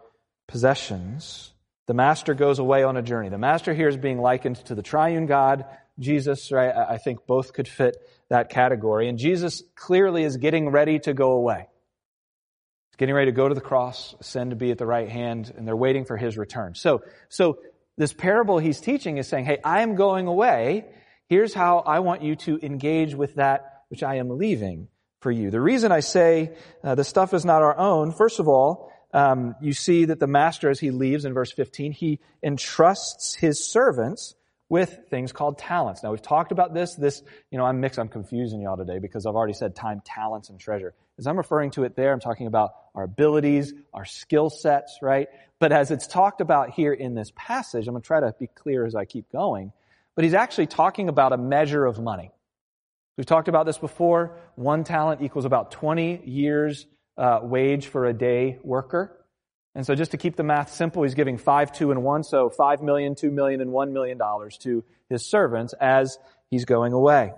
possessions. 0.47 1.51
The 1.87 1.93
master 1.93 2.33
goes 2.33 2.59
away 2.59 2.83
on 2.83 2.95
a 2.95 3.01
journey. 3.01 3.27
The 3.27 3.37
master 3.37 3.73
here 3.73 3.89
is 3.89 3.97
being 3.97 4.21
likened 4.21 4.55
to 4.67 4.75
the 4.75 4.81
triune 4.81 5.25
God, 5.25 5.65
Jesus, 5.99 6.49
right? 6.49 6.73
I 6.73 6.97
think 6.97 7.27
both 7.27 7.51
could 7.51 7.67
fit 7.67 7.97
that 8.29 8.49
category. 8.49 9.09
And 9.09 9.17
Jesus 9.17 9.63
clearly 9.75 10.23
is 10.23 10.37
getting 10.37 10.69
ready 10.69 10.99
to 10.99 11.13
go 11.13 11.31
away. 11.31 11.67
Getting 12.99 13.15
ready 13.15 13.31
to 13.31 13.35
go 13.35 13.47
to 13.47 13.55
the 13.55 13.61
cross, 13.61 14.13
ascend 14.19 14.49
to 14.49 14.57
be 14.57 14.71
at 14.71 14.77
the 14.77 14.85
right 14.85 15.07
hand, 15.07 15.53
and 15.55 15.65
they're 15.65 15.73
waiting 15.73 16.03
for 16.03 16.17
his 16.17 16.37
return. 16.37 16.75
So, 16.75 17.01
so 17.29 17.59
this 17.97 18.11
parable 18.11 18.59
he's 18.59 18.81
teaching 18.81 19.17
is 19.17 19.25
saying, 19.25 19.45
hey, 19.45 19.59
I 19.63 19.83
am 19.83 19.95
going 19.95 20.27
away. 20.27 20.85
Here's 21.27 21.53
how 21.53 21.77
I 21.77 21.99
want 21.99 22.23
you 22.23 22.35
to 22.35 22.59
engage 22.61 23.15
with 23.15 23.35
that 23.35 23.83
which 23.87 24.03
I 24.03 24.15
am 24.15 24.37
leaving 24.37 24.89
for 25.21 25.31
you. 25.31 25.49
The 25.49 25.61
reason 25.61 25.93
I 25.93 26.01
say 26.01 26.57
uh, 26.83 26.95
the 26.95 27.05
stuff 27.05 27.33
is 27.33 27.45
not 27.45 27.61
our 27.61 27.77
own, 27.77 28.11
first 28.11 28.41
of 28.41 28.49
all, 28.49 28.91
um, 29.13 29.55
you 29.61 29.71
see 29.71 30.03
that 30.03 30.19
the 30.19 30.27
master, 30.27 30.69
as 30.69 30.81
he 30.81 30.91
leaves 30.91 31.23
in 31.23 31.33
verse 31.33 31.53
15, 31.53 31.93
he 31.93 32.19
entrusts 32.43 33.33
his 33.33 33.65
servants 33.65 34.35
with 34.69 34.99
things 35.09 35.31
called 35.31 35.57
talents. 35.57 36.03
Now 36.03 36.11
we've 36.11 36.21
talked 36.21 36.51
about 36.51 36.73
this. 36.73 36.93
This, 36.93 37.21
you 37.51 37.57
know, 37.57 37.65
I'm 37.65 37.81
mixed. 37.81 37.99
I'm 37.99 38.07
confusing 38.07 38.61
y'all 38.61 38.77
today 38.77 38.99
because 38.99 39.25
I've 39.25 39.35
already 39.35 39.53
said 39.53 39.75
time, 39.75 40.01
talents, 40.05 40.49
and 40.49 40.59
treasure. 40.59 40.93
As 41.17 41.27
I'm 41.27 41.37
referring 41.37 41.71
to 41.71 41.83
it 41.83 41.95
there, 41.95 42.13
I'm 42.13 42.19
talking 42.19 42.47
about 42.47 42.71
our 42.95 43.03
abilities, 43.03 43.73
our 43.93 44.05
skill 44.05 44.49
sets, 44.49 44.99
right? 45.01 45.27
But 45.59 45.71
as 45.71 45.91
it's 45.91 46.07
talked 46.07 46.39
about 46.39 46.69
here 46.69 46.93
in 46.93 47.15
this 47.15 47.33
passage, 47.35 47.87
I'm 47.87 47.93
going 47.93 48.03
to 48.03 48.07
try 48.07 48.19
to 48.21 48.33
be 48.39 48.47
clear 48.47 48.85
as 48.85 48.95
I 48.95 49.05
keep 49.05 49.31
going. 49.31 49.73
But 50.15 50.23
he's 50.23 50.33
actually 50.33 50.67
talking 50.67 51.09
about 51.09 51.33
a 51.33 51.37
measure 51.37 51.85
of 51.85 51.99
money. 51.99 52.31
We've 53.17 53.25
talked 53.25 53.49
about 53.49 53.65
this 53.65 53.77
before. 53.77 54.37
One 54.55 54.83
talent 54.83 55.21
equals 55.21 55.45
about 55.45 55.71
20 55.71 56.21
years 56.25 56.85
uh, 57.17 57.39
wage 57.43 57.87
for 57.87 58.05
a 58.05 58.13
day 58.13 58.59
worker. 58.63 59.18
And 59.79 59.85
so 59.85 59.95
just 59.95 60.11
to 60.11 60.17
keep 60.17 60.35
the 60.35 60.43
math 60.43 60.73
simple, 60.73 61.03
he's 61.03 61.13
giving 61.13 61.37
five, 61.37 61.71
two, 61.71 61.91
and 61.91 62.03
one, 62.03 62.25
so 62.25 62.49
five 62.49 62.81
million, 62.81 63.15
two 63.15 63.31
million, 63.31 63.61
and 63.61 63.71
one 63.71 63.93
million 63.93 64.17
dollars 64.17 64.57
to 64.63 64.83
his 65.09 65.25
servants 65.25 65.73
as 65.79 66.17
he's 66.49 66.65
going 66.65 66.91
away. 66.91 67.31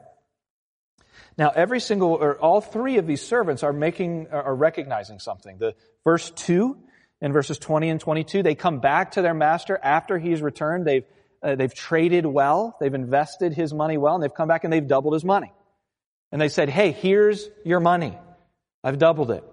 Now, 1.37 1.51
every 1.51 1.79
single, 1.79 2.13
or 2.13 2.39
all 2.39 2.59
three 2.59 2.97
of 2.97 3.05
these 3.05 3.21
servants 3.21 3.61
are 3.61 3.71
making, 3.71 4.29
are 4.31 4.55
recognizing 4.55 5.19
something. 5.19 5.59
The 5.59 5.75
verse 6.03 6.31
two 6.31 6.79
and 7.21 7.31
verses 7.31 7.59
20 7.59 7.91
and 7.91 7.99
22, 7.99 8.41
they 8.41 8.55
come 8.55 8.79
back 8.79 9.11
to 9.11 9.21
their 9.21 9.35
master 9.35 9.79
after 9.79 10.17
he's 10.17 10.41
returned. 10.41 10.87
They've, 10.87 11.05
uh, 11.43 11.53
they've 11.53 11.75
traded 11.75 12.25
well. 12.25 12.75
They've 12.81 12.91
invested 12.91 13.53
his 13.53 13.71
money 13.71 13.99
well, 13.99 14.15
and 14.15 14.23
they've 14.23 14.33
come 14.33 14.47
back 14.47 14.63
and 14.63 14.73
they've 14.73 14.87
doubled 14.87 15.13
his 15.13 15.23
money. 15.23 15.53
And 16.31 16.41
they 16.41 16.49
said, 16.49 16.69
hey, 16.69 16.91
here's 16.91 17.47
your 17.63 17.81
money. 17.81 18.17
I've 18.83 18.97
doubled 18.97 19.29
it. 19.29 19.43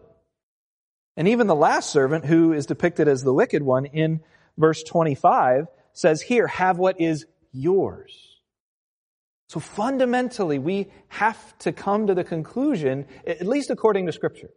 And 1.18 1.26
even 1.26 1.48
the 1.48 1.56
last 1.56 1.90
servant, 1.90 2.24
who 2.26 2.52
is 2.52 2.64
depicted 2.64 3.08
as 3.08 3.24
the 3.24 3.34
wicked 3.34 3.60
one 3.60 3.86
in 3.86 4.20
verse 4.56 4.84
25, 4.84 5.66
says 5.92 6.22
here, 6.22 6.46
have 6.46 6.78
what 6.78 7.00
is 7.00 7.26
yours. 7.52 8.36
So 9.48 9.58
fundamentally, 9.58 10.60
we 10.60 10.86
have 11.08 11.58
to 11.58 11.72
come 11.72 12.06
to 12.06 12.14
the 12.14 12.22
conclusion, 12.22 13.04
at 13.26 13.44
least 13.44 13.70
according 13.70 14.06
to 14.06 14.12
scripture, 14.12 14.50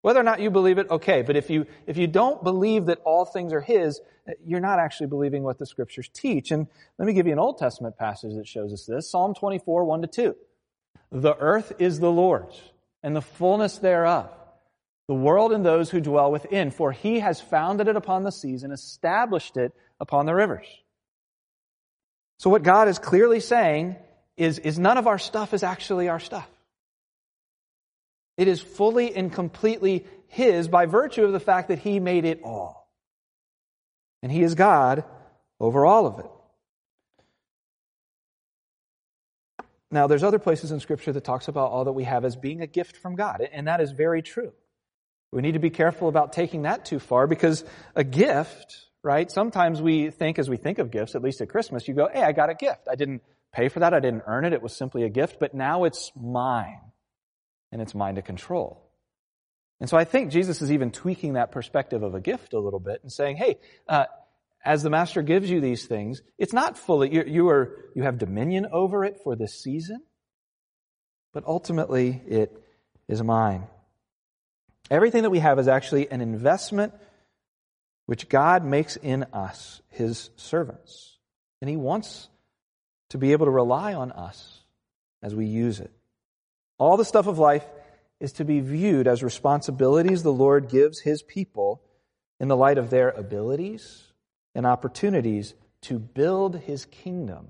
Whether 0.00 0.20
or 0.20 0.22
not 0.22 0.40
you 0.40 0.50
believe 0.50 0.78
it, 0.78 0.88
okay. 0.88 1.20
But 1.20 1.36
if 1.36 1.50
you, 1.50 1.66
if 1.86 1.98
you 1.98 2.06
don't 2.06 2.42
believe 2.42 2.86
that 2.86 3.00
all 3.04 3.26
things 3.26 3.52
are 3.52 3.60
His, 3.60 4.00
eh, 4.26 4.32
you're 4.42 4.58
not 4.58 4.78
actually 4.78 5.08
believing 5.08 5.42
what 5.42 5.58
the 5.58 5.66
scriptures 5.66 6.08
teach. 6.10 6.50
And 6.50 6.66
let 6.98 7.04
me 7.04 7.12
give 7.12 7.26
you 7.26 7.34
an 7.34 7.38
Old 7.38 7.58
Testament 7.58 7.98
passage 7.98 8.36
that 8.36 8.48
shows 8.48 8.72
us 8.72 8.86
this. 8.86 9.10
Psalm 9.10 9.34
24, 9.34 9.84
1 9.84 10.00
to 10.00 10.06
2. 10.06 10.36
The 11.12 11.36
earth 11.36 11.74
is 11.78 12.00
the 12.00 12.10
Lord's 12.10 12.58
and 13.02 13.14
the 13.14 13.20
fullness 13.20 13.76
thereof, 13.76 14.30
the 15.10 15.14
world 15.16 15.50
and 15.50 15.66
those 15.66 15.90
who 15.90 16.00
dwell 16.00 16.30
within, 16.30 16.70
for 16.70 16.92
He 16.92 17.18
has 17.18 17.40
founded 17.40 17.88
it 17.88 17.96
upon 17.96 18.22
the 18.22 18.30
seas 18.30 18.62
and 18.62 18.72
established 18.72 19.56
it 19.56 19.74
upon 19.98 20.24
the 20.24 20.32
rivers. 20.32 20.68
So 22.38 22.48
what 22.48 22.62
God 22.62 22.86
is 22.86 23.00
clearly 23.00 23.40
saying 23.40 23.96
is, 24.36 24.60
is 24.60 24.78
none 24.78 24.98
of 24.98 25.08
our 25.08 25.18
stuff 25.18 25.52
is 25.52 25.64
actually 25.64 26.08
our 26.08 26.20
stuff. 26.20 26.48
It 28.36 28.46
is 28.46 28.60
fully 28.60 29.12
and 29.16 29.32
completely 29.32 30.06
His 30.28 30.68
by 30.68 30.86
virtue 30.86 31.24
of 31.24 31.32
the 31.32 31.40
fact 31.40 31.70
that 31.70 31.80
He 31.80 31.98
made 31.98 32.24
it 32.24 32.42
all. 32.44 32.88
And 34.22 34.30
He 34.30 34.44
is 34.44 34.54
God 34.54 35.02
over 35.58 35.84
all 35.84 36.06
of 36.06 36.20
it. 36.20 36.30
Now, 39.90 40.06
there's 40.06 40.22
other 40.22 40.38
places 40.38 40.70
in 40.70 40.78
Scripture 40.78 41.10
that 41.10 41.24
talks 41.24 41.48
about 41.48 41.72
all 41.72 41.86
that 41.86 41.94
we 41.94 42.04
have 42.04 42.24
as 42.24 42.36
being 42.36 42.60
a 42.60 42.68
gift 42.68 42.96
from 42.96 43.16
God, 43.16 43.40
and 43.52 43.66
that 43.66 43.80
is 43.80 43.90
very 43.90 44.22
true. 44.22 44.52
We 45.32 45.42
need 45.42 45.52
to 45.52 45.60
be 45.60 45.70
careful 45.70 46.08
about 46.08 46.32
taking 46.32 46.62
that 46.62 46.84
too 46.84 46.98
far 46.98 47.26
because 47.26 47.64
a 47.94 48.02
gift, 48.02 48.86
right? 49.02 49.30
Sometimes 49.30 49.80
we 49.80 50.10
think, 50.10 50.38
as 50.38 50.50
we 50.50 50.56
think 50.56 50.78
of 50.78 50.90
gifts, 50.90 51.14
at 51.14 51.22
least 51.22 51.40
at 51.40 51.48
Christmas, 51.48 51.86
you 51.86 51.94
go, 51.94 52.08
hey, 52.12 52.22
I 52.22 52.32
got 52.32 52.50
a 52.50 52.54
gift. 52.54 52.88
I 52.90 52.96
didn't 52.96 53.22
pay 53.52 53.68
for 53.68 53.80
that. 53.80 53.94
I 53.94 54.00
didn't 54.00 54.24
earn 54.26 54.44
it. 54.44 54.52
It 54.52 54.62
was 54.62 54.76
simply 54.76 55.04
a 55.04 55.08
gift, 55.08 55.38
but 55.38 55.54
now 55.54 55.84
it's 55.84 56.10
mine 56.20 56.80
and 57.70 57.80
it's 57.80 57.94
mine 57.94 58.16
to 58.16 58.22
control. 58.22 58.90
And 59.80 59.88
so 59.88 59.96
I 59.96 60.04
think 60.04 60.30
Jesus 60.30 60.60
is 60.60 60.72
even 60.72 60.90
tweaking 60.90 61.34
that 61.34 61.52
perspective 61.52 62.02
of 62.02 62.14
a 62.14 62.20
gift 62.20 62.52
a 62.52 62.58
little 62.58 62.80
bit 62.80 63.00
and 63.02 63.10
saying, 63.10 63.36
hey, 63.36 63.58
uh, 63.88 64.04
as 64.64 64.82
the 64.82 64.90
master 64.90 65.22
gives 65.22 65.48
you 65.48 65.60
these 65.60 65.86
things, 65.86 66.20
it's 66.38 66.52
not 66.52 66.76
fully, 66.76 67.14
you, 67.14 67.24
you, 67.26 67.48
are, 67.48 67.76
you 67.94 68.02
have 68.02 68.18
dominion 68.18 68.66
over 68.72 69.04
it 69.04 69.20
for 69.24 69.36
this 69.36 69.62
season, 69.62 70.02
but 71.32 71.44
ultimately 71.46 72.20
it 72.26 72.52
is 73.08 73.22
mine. 73.22 73.66
Everything 74.90 75.22
that 75.22 75.30
we 75.30 75.38
have 75.38 75.58
is 75.58 75.68
actually 75.68 76.10
an 76.10 76.20
investment 76.20 76.92
which 78.06 78.28
God 78.28 78.64
makes 78.64 78.96
in 78.96 79.24
us, 79.32 79.80
His 79.88 80.30
servants. 80.36 81.18
And 81.60 81.70
He 81.70 81.76
wants 81.76 82.28
to 83.10 83.18
be 83.18 83.32
able 83.32 83.46
to 83.46 83.52
rely 83.52 83.94
on 83.94 84.12
us 84.12 84.60
as 85.22 85.34
we 85.34 85.46
use 85.46 85.80
it. 85.80 85.92
All 86.78 86.96
the 86.96 87.04
stuff 87.04 87.26
of 87.26 87.38
life 87.38 87.64
is 88.20 88.32
to 88.32 88.44
be 88.44 88.60
viewed 88.60 89.06
as 89.06 89.22
responsibilities 89.22 90.22
the 90.22 90.32
Lord 90.32 90.68
gives 90.68 91.00
his 91.00 91.22
people 91.22 91.82
in 92.38 92.48
the 92.48 92.56
light 92.56 92.78
of 92.78 92.90
their 92.90 93.10
abilities 93.10 94.02
and 94.54 94.66
opportunities 94.66 95.54
to 95.82 95.98
build 95.98 96.56
his 96.56 96.86
kingdom 96.86 97.48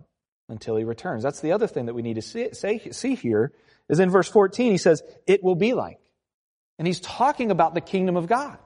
until 0.49 0.77
he 0.77 0.85
returns. 0.85 1.23
That's 1.23 1.41
the 1.41 1.53
other 1.53 1.67
thing 1.69 1.87
that 1.87 1.95
we 1.95 2.03
need 2.03 2.15
to 2.15 2.23
see, 2.23 2.49
say, 2.53 2.91
see 2.91 3.15
here 3.15 3.53
is 3.89 4.01
in 4.01 4.11
verse 4.11 4.29
14, 4.29 4.73
he 4.73 4.79
says, 4.79 5.03
it 5.27 5.45
will 5.45 5.55
be 5.55 5.75
like. 5.75 6.00
And 6.81 6.89
he's 6.89 6.99
talking 6.99 7.53
about 7.53 7.75
the 7.75 7.81
kingdom 7.81 8.17
of 8.17 8.27
God. 8.27 8.59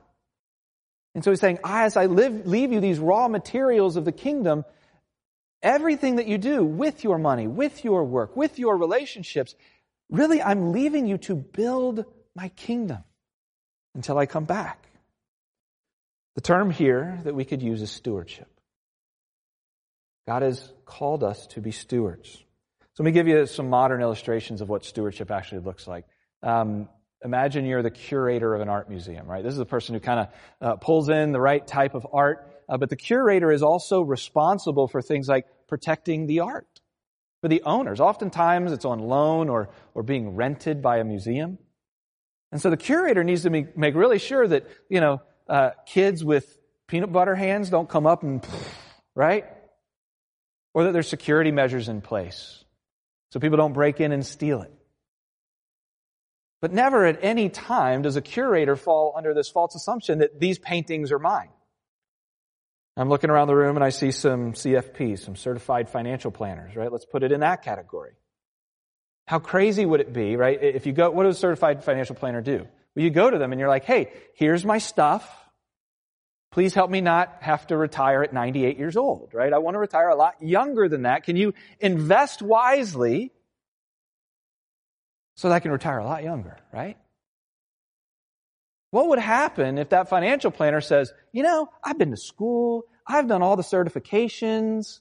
And 1.15 1.23
so 1.23 1.31
he's 1.31 1.41
saying, 1.41 1.59
as 1.63 1.99
I 1.99 2.07
live, 2.07 2.47
leave 2.47 2.73
you 2.73 2.81
these 2.81 2.99
raw 2.99 3.29
materials 3.29 3.97
of 3.97 4.07
the 4.07 4.13
kingdom, 4.13 4.65
everything 5.63 6.17
that 6.17 6.27
you 6.27 6.39
do 6.39 6.65
with 6.65 7.05
your 7.05 7.19
money, 7.19 7.47
with 7.47 7.85
your 7.85 8.05
work, 8.05 8.35
with 8.35 8.59
your 8.59 8.79
relationships, 8.79 9.55
Really, 10.11 10.43
I'm 10.43 10.73
leaving 10.73 11.07
you 11.07 11.19
to 11.19 11.35
build 11.35 12.05
my 12.35 12.49
kingdom 12.51 13.03
until 13.95 14.19
I 14.19 14.27
come 14.27 14.45
back. 14.45 14.87
The 16.35 16.41
term 16.41 16.71
here 16.71 17.21
that 17.25 17.35
we 17.35 17.45
could 17.45 17.63
use 17.63 17.81
is 17.81 17.91
stewardship. 17.91 18.49
God 20.27 20.43
has 20.43 20.73
called 20.85 21.23
us 21.23 21.47
to 21.49 21.61
be 21.61 21.71
stewards. 21.71 22.31
So 22.95 23.03
let 23.03 23.07
me 23.07 23.13
give 23.13 23.29
you 23.29 23.47
some 23.47 23.69
modern 23.69 24.01
illustrations 24.01 24.61
of 24.61 24.69
what 24.69 24.85
stewardship 24.85 25.31
actually 25.31 25.63
looks 25.63 25.87
like. 25.87 26.07
Um, 26.43 26.89
imagine 27.25 27.65
you're 27.65 27.83
the 27.83 27.91
curator 27.91 28.55
of 28.55 28.61
an 28.61 28.69
art 28.69 28.89
museum, 28.89 29.27
right? 29.27 29.43
This 29.43 29.53
is 29.53 29.59
the 29.59 29.67
person 29.67 29.95
who 29.95 30.01
kind 30.01 30.21
of 30.21 30.29
uh, 30.61 30.77
pulls 30.77 31.09
in 31.09 31.33
the 31.33 31.41
right 31.41 31.67
type 31.67 31.95
of 31.95 32.07
art, 32.13 32.47
uh, 32.69 32.77
but 32.77 32.91
the 32.91 32.97
curator 32.97 33.51
is 33.51 33.63
also 33.63 34.03
responsible 34.03 34.87
for 34.87 35.01
things 35.01 35.27
like 35.29 35.47
protecting 35.67 36.27
the 36.27 36.41
art 36.41 36.81
for 37.41 37.49
the 37.49 37.63
owners. 37.63 37.99
Oftentimes 37.99 38.73
it's 38.73 38.85
on 38.85 39.01
loan 39.01 39.49
or, 39.49 39.71
or 39.95 40.03
being 40.03 40.37
rented 40.37 40.83
by 40.83 40.99
a 40.99 41.05
museum. 41.05 41.59
And 42.53 42.61
so 42.61 42.71
the 42.71 42.77
curator 42.77 43.25
needs 43.25 43.43
to 43.43 43.51
make, 43.51 43.77
make 43.77 43.95
really 43.95 44.19
sure 44.19 44.47
that, 44.47 44.69
you 44.89 45.01
know, 45.01 45.23
uh, 45.49 45.71
kids 45.87 46.25
with 46.25 46.59
peanut 46.87 47.11
butter 47.11 47.35
hands 47.35 47.71
don't 47.71 47.89
come 47.89 48.07
up 48.07 48.23
and, 48.23 48.47
right? 49.15 49.47
Or 50.73 50.85
that 50.85 50.93
there's 50.93 51.09
security 51.09 51.51
measures 51.51 51.89
in 51.89 52.01
place 52.01 52.65
so 53.31 53.41
people 53.41 53.57
don't 53.57 53.73
break 53.73 54.01
in 54.01 54.13
and 54.13 54.25
steal 54.25 54.63
it. 54.63 54.73
But 56.65 56.73
never 56.73 57.05
at 57.05 57.23
any 57.23 57.51
time 57.51 58.01
does 58.01 58.17
a 58.17 58.23
curator 58.23 58.75
fall 58.75 59.13
under 59.15 59.35
this 59.35 59.51
false 59.51 59.75
assumption 59.75 60.21
that 60.21 60.41
these 60.41 60.59
paintings 60.59 61.13
are 61.13 61.19
mine. 61.19 61.51
I'm 62.97 63.11
looking 63.11 63.29
around 63.29 63.49
the 63.49 63.55
room 63.55 63.77
and 63.77 63.85
I 63.85 63.91
see 63.91 64.13
some 64.13 64.55
CFPs, 64.55 65.19
some 65.19 65.37
certified 65.37 65.91
financial 65.91 66.31
planners, 66.31 66.75
right? 66.75 66.91
Let's 66.91 67.05
put 67.05 67.23
it 67.23 67.33
in 67.33 67.41
that 67.41 67.65
category. 67.65 68.13
How 69.27 69.41
crazy 69.41 69.85
would 69.85 70.01
it 70.01 70.15
be, 70.15 70.37
right? 70.37 70.59
If 70.59 70.87
you 70.87 70.95
go, 70.95 71.11
what 71.11 71.25
does 71.25 71.37
a 71.37 71.39
certified 71.39 71.85
financial 71.85 72.15
planner 72.15 72.41
do? 72.41 72.67
Well, 72.97 73.05
you 73.05 73.11
go 73.11 73.29
to 73.29 73.37
them 73.37 73.53
and 73.53 73.61
you're 73.61 73.69
like, 73.69 73.85
hey, 73.85 74.11
here's 74.33 74.65
my 74.65 74.79
stuff. 74.79 75.31
Please 76.51 76.73
help 76.73 76.91
me 76.91 77.03
not 77.03 77.43
have 77.43 77.67
to 77.67 77.77
retire 77.77 78.23
at 78.23 78.33
98 78.33 78.79
years 78.79 78.97
old, 78.97 79.35
right? 79.35 79.53
I 79.53 79.59
want 79.59 79.75
to 79.75 79.81
retire 79.81 80.09
a 80.09 80.17
lot 80.17 80.43
younger 80.43 80.89
than 80.89 81.03
that. 81.03 81.25
Can 81.25 81.37
you 81.37 81.53
invest 81.79 82.41
wisely 82.41 83.33
so 85.37 85.49
that 85.49 85.55
I 85.55 85.61
can 85.61 85.71
retire 85.71 85.99
a 85.99 86.05
lot 86.05 86.23
younger, 86.23 86.57
right? 86.73 86.97
What 88.91 89.09
would 89.09 89.19
happen 89.19 89.79
if 89.79 89.89
that 89.89 90.09
financial 90.09 90.51
planner 90.51 90.81
says, 90.81 91.13
you 91.33 91.43
know, 91.43 91.69
I've 91.83 91.99
been 91.99 92.13
to 92.13 92.17
school, 92.17 92.85
I've 93.07 93.27
done 93.27 93.43
all 93.43 93.57
the 93.57 93.63
certifications, 93.63 95.01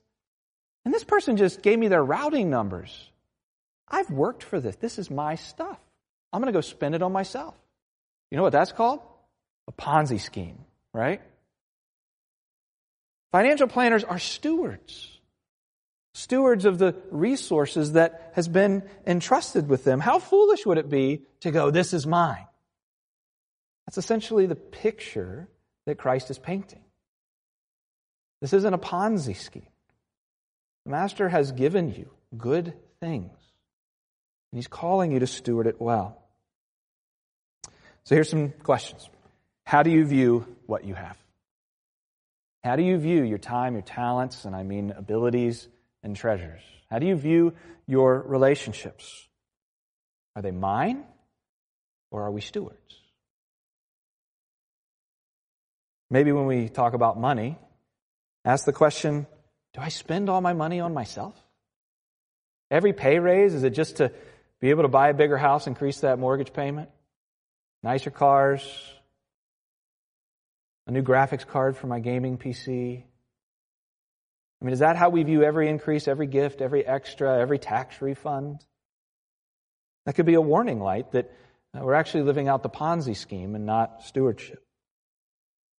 and 0.83 0.93
this 0.93 1.03
person 1.03 1.37
just 1.37 1.61
gave 1.61 1.77
me 1.77 1.87
their 1.87 2.03
routing 2.03 2.49
numbers. 2.49 3.11
I've 3.87 4.09
worked 4.09 4.43
for 4.43 4.59
this. 4.59 4.75
This 4.77 4.97
is 4.97 5.11
my 5.11 5.35
stuff. 5.35 5.77
I'm 6.31 6.41
going 6.41 6.51
to 6.51 6.57
go 6.57 6.61
spend 6.61 6.95
it 6.95 7.03
on 7.03 7.11
myself. 7.11 7.53
You 8.31 8.37
know 8.37 8.43
what 8.43 8.51
that's 8.51 8.71
called? 8.71 8.99
A 9.67 9.71
Ponzi 9.71 10.19
scheme, 10.19 10.57
right? 10.93 11.21
Financial 13.31 13.67
planners 13.67 14.03
are 14.03 14.19
stewards. 14.19 15.12
Stewards 16.13 16.65
of 16.65 16.77
the 16.77 16.95
resources 17.09 17.93
that 17.93 18.31
has 18.33 18.47
been 18.47 18.83
entrusted 19.05 19.67
with 19.67 19.83
them. 19.83 19.99
How 19.99 20.19
foolish 20.19 20.65
would 20.65 20.77
it 20.77 20.89
be 20.89 21.23
to 21.39 21.51
go, 21.51 21.71
this 21.71 21.93
is 21.93 22.05
mine? 22.05 22.45
That's 23.87 23.97
essentially 23.97 24.45
the 24.45 24.55
picture 24.55 25.49
that 25.85 25.97
Christ 25.97 26.29
is 26.29 26.37
painting. 26.37 26.83
This 28.41 28.53
isn't 28.53 28.73
a 28.73 28.77
Ponzi 28.77 29.35
scheme. 29.35 29.67
The 30.85 30.91
Master 30.91 31.29
has 31.29 31.51
given 31.51 31.93
you 31.93 32.09
good 32.37 32.73
things, 32.99 33.31
and 34.51 34.57
He's 34.57 34.67
calling 34.67 35.11
you 35.11 35.19
to 35.19 35.27
steward 35.27 35.65
it 35.65 35.81
well. 35.81 36.21
So 38.03 38.15
here's 38.15 38.29
some 38.29 38.49
questions. 38.51 39.09
How 39.65 39.81
do 39.81 39.89
you 39.89 40.05
view 40.05 40.45
what 40.65 40.83
you 40.83 40.93
have? 40.93 41.17
How 42.63 42.75
do 42.75 42.83
you 42.83 42.97
view 42.97 43.23
your 43.23 43.37
time, 43.37 43.73
your 43.73 43.81
talents, 43.81 44.45
and 44.45 44.55
I 44.55 44.63
mean 44.63 44.91
abilities 44.91 45.67
and 46.03 46.15
treasures? 46.15 46.61
How 46.89 46.99
do 46.99 47.05
you 47.05 47.15
view 47.15 47.53
your 47.87 48.21
relationships? 48.21 49.27
Are 50.35 50.41
they 50.41 50.51
mine 50.51 51.03
or 52.11 52.23
are 52.23 52.31
we 52.31 52.41
stewards? 52.41 52.77
Maybe 56.09 56.31
when 56.31 56.45
we 56.45 56.69
talk 56.69 56.93
about 56.93 57.19
money, 57.19 57.57
ask 58.45 58.65
the 58.65 58.73
question 58.73 59.25
do 59.73 59.81
I 59.81 59.89
spend 59.89 60.29
all 60.29 60.41
my 60.41 60.53
money 60.53 60.79
on 60.79 60.93
myself? 60.93 61.35
Every 62.69 62.93
pay 62.93 63.17
raise, 63.17 63.55
is 63.55 63.63
it 63.63 63.71
just 63.71 63.97
to 63.97 64.11
be 64.61 64.69
able 64.69 64.83
to 64.83 64.89
buy 64.89 65.09
a 65.09 65.13
bigger 65.13 65.37
house, 65.37 65.65
increase 65.65 66.01
that 66.01 66.19
mortgage 66.19 66.53
payment? 66.53 66.89
Nicer 67.81 68.11
cars? 68.11 68.63
A 70.85 70.91
new 70.91 71.01
graphics 71.01 71.47
card 71.47 71.77
for 71.77 71.87
my 71.87 71.99
gaming 71.99 72.37
PC? 72.37 73.03
I 74.63 74.65
mean, 74.65 74.73
is 74.73 74.79
that 74.79 74.95
how 74.95 75.09
we 75.09 75.23
view 75.23 75.43
every 75.43 75.67
increase, 75.67 76.07
every 76.07 76.25
gift, 76.25 76.61
every 76.61 76.85
extra, 76.85 77.37
every 77.37 77.59
tax 77.59 78.01
refund? 78.01 78.63
That 80.05 80.13
could 80.15 80.25
be 80.25 80.35
a 80.35 80.41
warning 80.41 80.79
light 80.79 81.11
that 81.11 81.29
we're 81.73 81.93
actually 81.93 82.23
living 82.23 82.47
out 82.47 82.63
the 82.63 82.69
Ponzi 82.69 83.15
scheme 83.17 83.55
and 83.55 83.65
not 83.65 84.03
stewardship. 84.03 84.63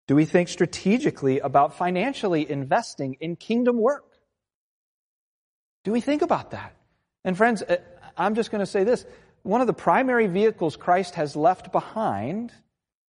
Do 0.07 0.15
we 0.15 0.27
think 0.27 0.51
strategically 0.51 1.39
about 1.39 1.79
financially 1.79 2.49
investing 2.51 3.15
in 3.21 3.37
kingdom 3.37 3.79
work? 3.79 4.05
Do 5.85 5.93
we 5.93 6.03
think 6.03 6.21
about 6.21 6.51
that? 6.51 6.77
And 7.25 7.39
friends, 7.39 7.63
uh, 7.63 7.77
I'm 8.19 8.35
just 8.35 8.51
going 8.51 8.61
to 8.61 8.67
say 8.67 8.85
this. 8.85 9.07
One 9.45 9.63
of 9.63 9.67
the 9.67 9.73
primary 9.73 10.27
vehicles 10.27 10.77
Christ 10.77 11.15
has 11.15 11.37
left 11.37 11.73
behind 11.73 12.53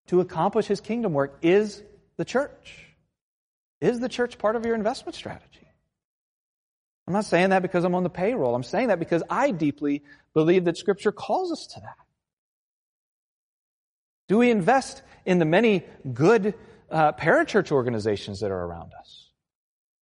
to 0.08 0.22
accomplish 0.22 0.68
his 0.68 0.80
kingdom 0.80 1.12
work 1.12 1.38
is 1.42 1.84
the 2.16 2.24
church. 2.24 2.96
Is 3.82 4.00
the 4.00 4.10
church 4.10 4.38
part 4.38 4.56
of 4.56 4.66
your 4.66 4.76
investment 4.76 5.16
strategy? 5.16 5.65
I'm 7.08 7.14
not 7.14 7.26
saying 7.26 7.52
that 7.52 7.62
because 7.62 7.84
I'm 7.84 7.96
on 7.96 8.04
the 8.04 8.10
payroll. 8.10 8.56
I'm 8.56 8.64
saying 8.64 8.88
that 8.88 9.00
because 9.00 9.22
I 9.30 9.52
deeply 9.52 10.04
believe 10.34 10.66
that 10.66 10.78
Scripture 10.78 11.12
calls 11.12 11.52
us 11.52 11.68
to 11.68 11.80
that. 11.82 11.98
Do 14.28 14.40
we 14.40 14.50
invest 14.50 15.04
in 15.26 15.38
the 15.38 15.46
many 15.46 15.84
good 16.12 16.56
uh, 16.90 17.12
parachurch 17.12 17.72
organizations 17.72 18.40
that 18.40 18.50
are 18.50 18.64
around 18.64 18.94
us? 19.00 19.30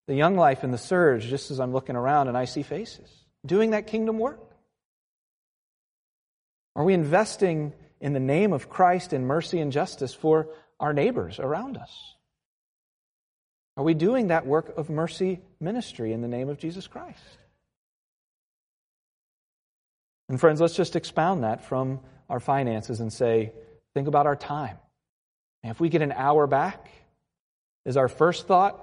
The 0.06 0.14
Young 0.14 0.36
Life 0.36 0.64
and 0.64 0.72
the 0.72 0.78
Surge, 0.78 1.26
just 1.26 1.50
as 1.50 1.60
I'm 1.60 1.72
looking 1.72 1.96
around 1.96 2.28
and 2.28 2.38
I 2.38 2.46
see 2.46 2.62
faces, 2.62 3.10
doing 3.44 3.70
that 3.70 3.86
kingdom 3.86 4.18
work? 4.18 4.40
Are 6.76 6.84
we 6.84 6.94
investing 6.94 7.72
in 8.00 8.14
the 8.14 8.20
name 8.20 8.52
of 8.52 8.68
Christ 8.68 9.12
in 9.12 9.26
mercy 9.26 9.60
and 9.60 9.72
justice 9.72 10.14
for 10.14 10.48
our 10.80 10.92
neighbors 10.92 11.38
around 11.38 11.76
us? 11.76 12.14
Are 13.76 13.84
we 13.84 13.94
doing 13.94 14.28
that 14.28 14.46
work 14.46 14.76
of 14.76 14.88
mercy 14.88 15.40
ministry 15.64 16.12
in 16.12 16.20
the 16.20 16.28
name 16.28 16.48
of 16.48 16.58
Jesus 16.58 16.86
Christ? 16.86 17.18
And 20.28 20.38
friends, 20.38 20.60
let's 20.60 20.76
just 20.76 20.96
expound 20.96 21.44
that 21.44 21.64
from 21.64 22.00
our 22.28 22.40
finances 22.40 23.00
and 23.00 23.12
say, 23.12 23.52
think 23.94 24.08
about 24.08 24.26
our 24.26 24.36
time. 24.36 24.78
If 25.62 25.80
we 25.80 25.88
get 25.88 26.02
an 26.02 26.12
hour 26.12 26.46
back, 26.46 26.90
is 27.84 27.96
our 27.96 28.08
first 28.08 28.46
thought, 28.46 28.80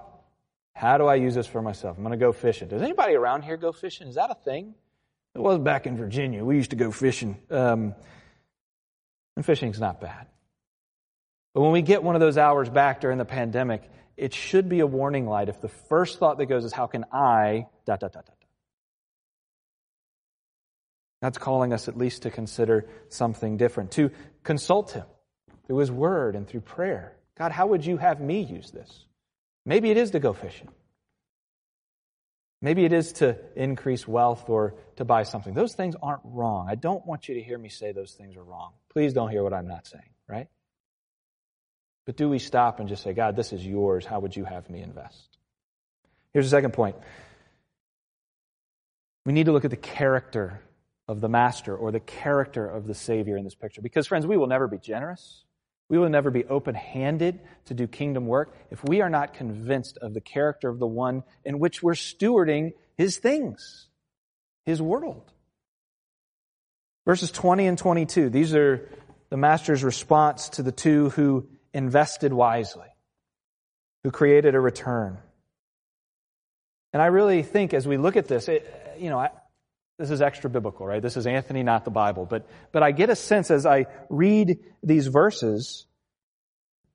how 0.73 0.97
do 0.97 1.05
I 1.05 1.15
use 1.15 1.35
this 1.35 1.47
for 1.47 1.61
myself? 1.61 1.97
I'm 1.97 2.03
going 2.03 2.17
to 2.17 2.23
go 2.23 2.31
fishing. 2.31 2.67
Does 2.67 2.81
anybody 2.81 3.13
around 3.13 3.43
here 3.43 3.57
go 3.57 3.71
fishing? 3.71 4.07
Is 4.07 4.15
that 4.15 4.31
a 4.31 4.35
thing? 4.35 4.73
It 5.35 5.39
was 5.39 5.59
back 5.59 5.85
in 5.85 5.95
Virginia. 5.97 6.43
We 6.43 6.55
used 6.55 6.71
to 6.71 6.75
go 6.75 6.91
fishing. 6.91 7.37
Um, 7.49 7.95
and 9.35 9.45
fishing's 9.45 9.79
not 9.79 10.01
bad. 10.01 10.27
But 11.53 11.61
when 11.61 11.71
we 11.71 11.81
get 11.81 12.03
one 12.03 12.15
of 12.15 12.21
those 12.21 12.37
hours 12.37 12.69
back 12.69 13.01
during 13.01 13.17
the 13.17 13.25
pandemic, 13.25 13.89
it 14.21 14.35
should 14.35 14.69
be 14.69 14.81
a 14.81 14.85
warning 14.85 15.25
light 15.25 15.49
if 15.49 15.59
the 15.61 15.67
first 15.67 16.19
thought 16.19 16.37
that 16.37 16.45
goes 16.45 16.63
is, 16.63 16.71
how 16.71 16.85
can 16.85 17.05
I, 17.11 17.65
dot, 17.87 18.01
dot, 18.01 18.13
dot, 18.13 18.27
dot. 21.21 21.39
Calling 21.39 21.73
us 21.73 21.87
at 21.87 21.97
least 21.97 22.21
to 22.21 22.29
consider 22.29 22.87
something 23.09 23.57
different, 23.57 23.91
to 23.93 24.11
consult 24.43 24.91
Him 24.91 25.05
through 25.65 25.77
His 25.77 25.91
Word 25.91 26.35
and 26.35 26.47
through 26.47 26.61
prayer. 26.61 27.17
God, 27.35 27.51
how 27.51 27.65
would 27.67 27.83
you 27.83 27.97
have 27.97 28.21
me 28.21 28.41
use 28.41 28.69
this? 28.69 29.05
Maybe 29.65 29.89
it 29.89 29.97
is 29.97 30.11
to 30.11 30.19
go 30.19 30.33
fishing. 30.33 30.69
Maybe 32.61 32.85
it 32.85 32.93
is 32.93 33.13
to 33.13 33.37
increase 33.55 34.07
wealth 34.07 34.49
or 34.49 34.75
to 34.97 35.05
buy 35.05 35.23
something. 35.23 35.55
Those 35.55 35.73
things 35.73 35.95
aren't 35.99 36.21
wrong. 36.23 36.67
I 36.69 36.75
don't 36.75 37.03
want 37.07 37.27
you 37.27 37.33
to 37.35 37.41
hear 37.41 37.57
me 37.57 37.69
say 37.69 37.91
those 37.91 38.13
things 38.13 38.35
are 38.35 38.43
wrong. 38.43 38.73
Please 38.93 39.13
don't 39.13 39.31
hear 39.31 39.41
what 39.41 39.53
I'm 39.53 39.67
not 39.67 39.87
saying, 39.87 40.09
right? 40.27 40.47
But 42.05 42.17
do 42.17 42.29
we 42.29 42.39
stop 42.39 42.79
and 42.79 42.89
just 42.89 43.03
say, 43.03 43.13
God, 43.13 43.35
this 43.35 43.53
is 43.53 43.65
yours. 43.65 44.05
How 44.05 44.19
would 44.19 44.35
you 44.35 44.43
have 44.43 44.69
me 44.69 44.81
invest? 44.81 45.37
Here's 46.33 46.45
the 46.45 46.55
second 46.55 46.73
point. 46.73 46.95
We 49.25 49.33
need 49.33 49.45
to 49.45 49.51
look 49.51 49.65
at 49.65 49.71
the 49.71 49.77
character 49.77 50.61
of 51.07 51.21
the 51.21 51.29
master 51.29 51.75
or 51.75 51.91
the 51.91 51.99
character 51.99 52.65
of 52.65 52.87
the 52.87 52.95
Savior 52.95 53.37
in 53.37 53.43
this 53.43 53.53
picture. 53.53 53.81
Because, 53.81 54.07
friends, 54.07 54.25
we 54.25 54.37
will 54.37 54.47
never 54.47 54.67
be 54.67 54.77
generous. 54.77 55.43
We 55.89 55.97
will 55.97 56.09
never 56.09 56.31
be 56.31 56.45
open 56.45 56.73
handed 56.73 57.41
to 57.65 57.73
do 57.73 57.85
kingdom 57.85 58.25
work 58.25 58.55
if 58.71 58.81
we 58.83 59.01
are 59.01 59.09
not 59.09 59.33
convinced 59.33 59.97
of 59.97 60.13
the 60.13 60.21
character 60.21 60.69
of 60.69 60.79
the 60.79 60.87
one 60.87 61.23
in 61.43 61.59
which 61.59 61.83
we're 61.83 61.93
stewarding 61.93 62.71
his 62.97 63.17
things, 63.17 63.89
his 64.63 64.81
world. 64.81 65.31
Verses 67.05 67.29
20 67.29 67.67
and 67.67 67.77
22, 67.77 68.29
these 68.29 68.55
are 68.55 68.89
the 69.29 69.37
master's 69.37 69.83
response 69.83 70.49
to 70.49 70.63
the 70.63 70.71
two 70.71 71.09
who 71.09 71.47
invested 71.73 72.33
wisely, 72.33 72.87
who 74.03 74.11
created 74.11 74.55
a 74.55 74.59
return. 74.59 75.17
And 76.93 77.01
I 77.01 77.07
really 77.07 77.43
think 77.43 77.73
as 77.73 77.87
we 77.87 77.97
look 77.97 78.17
at 78.17 78.27
this, 78.27 78.47
it, 78.49 78.95
you 78.99 79.09
know, 79.09 79.19
I, 79.19 79.29
this 79.97 80.11
is 80.11 80.21
extra 80.21 80.49
biblical, 80.49 80.85
right? 80.85 81.01
This 81.01 81.15
is 81.15 81.27
Anthony, 81.27 81.63
not 81.63 81.85
the 81.85 81.91
Bible. 81.91 82.25
But, 82.25 82.47
but 82.71 82.83
I 82.83 82.91
get 82.91 83.09
a 83.09 83.15
sense 83.15 83.51
as 83.51 83.65
I 83.65 83.85
read 84.09 84.59
these 84.83 85.07
verses 85.07 85.85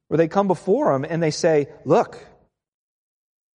where 0.08 0.18
they 0.18 0.28
come 0.28 0.48
before 0.48 0.94
him 0.94 1.04
and 1.04 1.22
they 1.22 1.30
say, 1.30 1.68
look, 1.84 2.18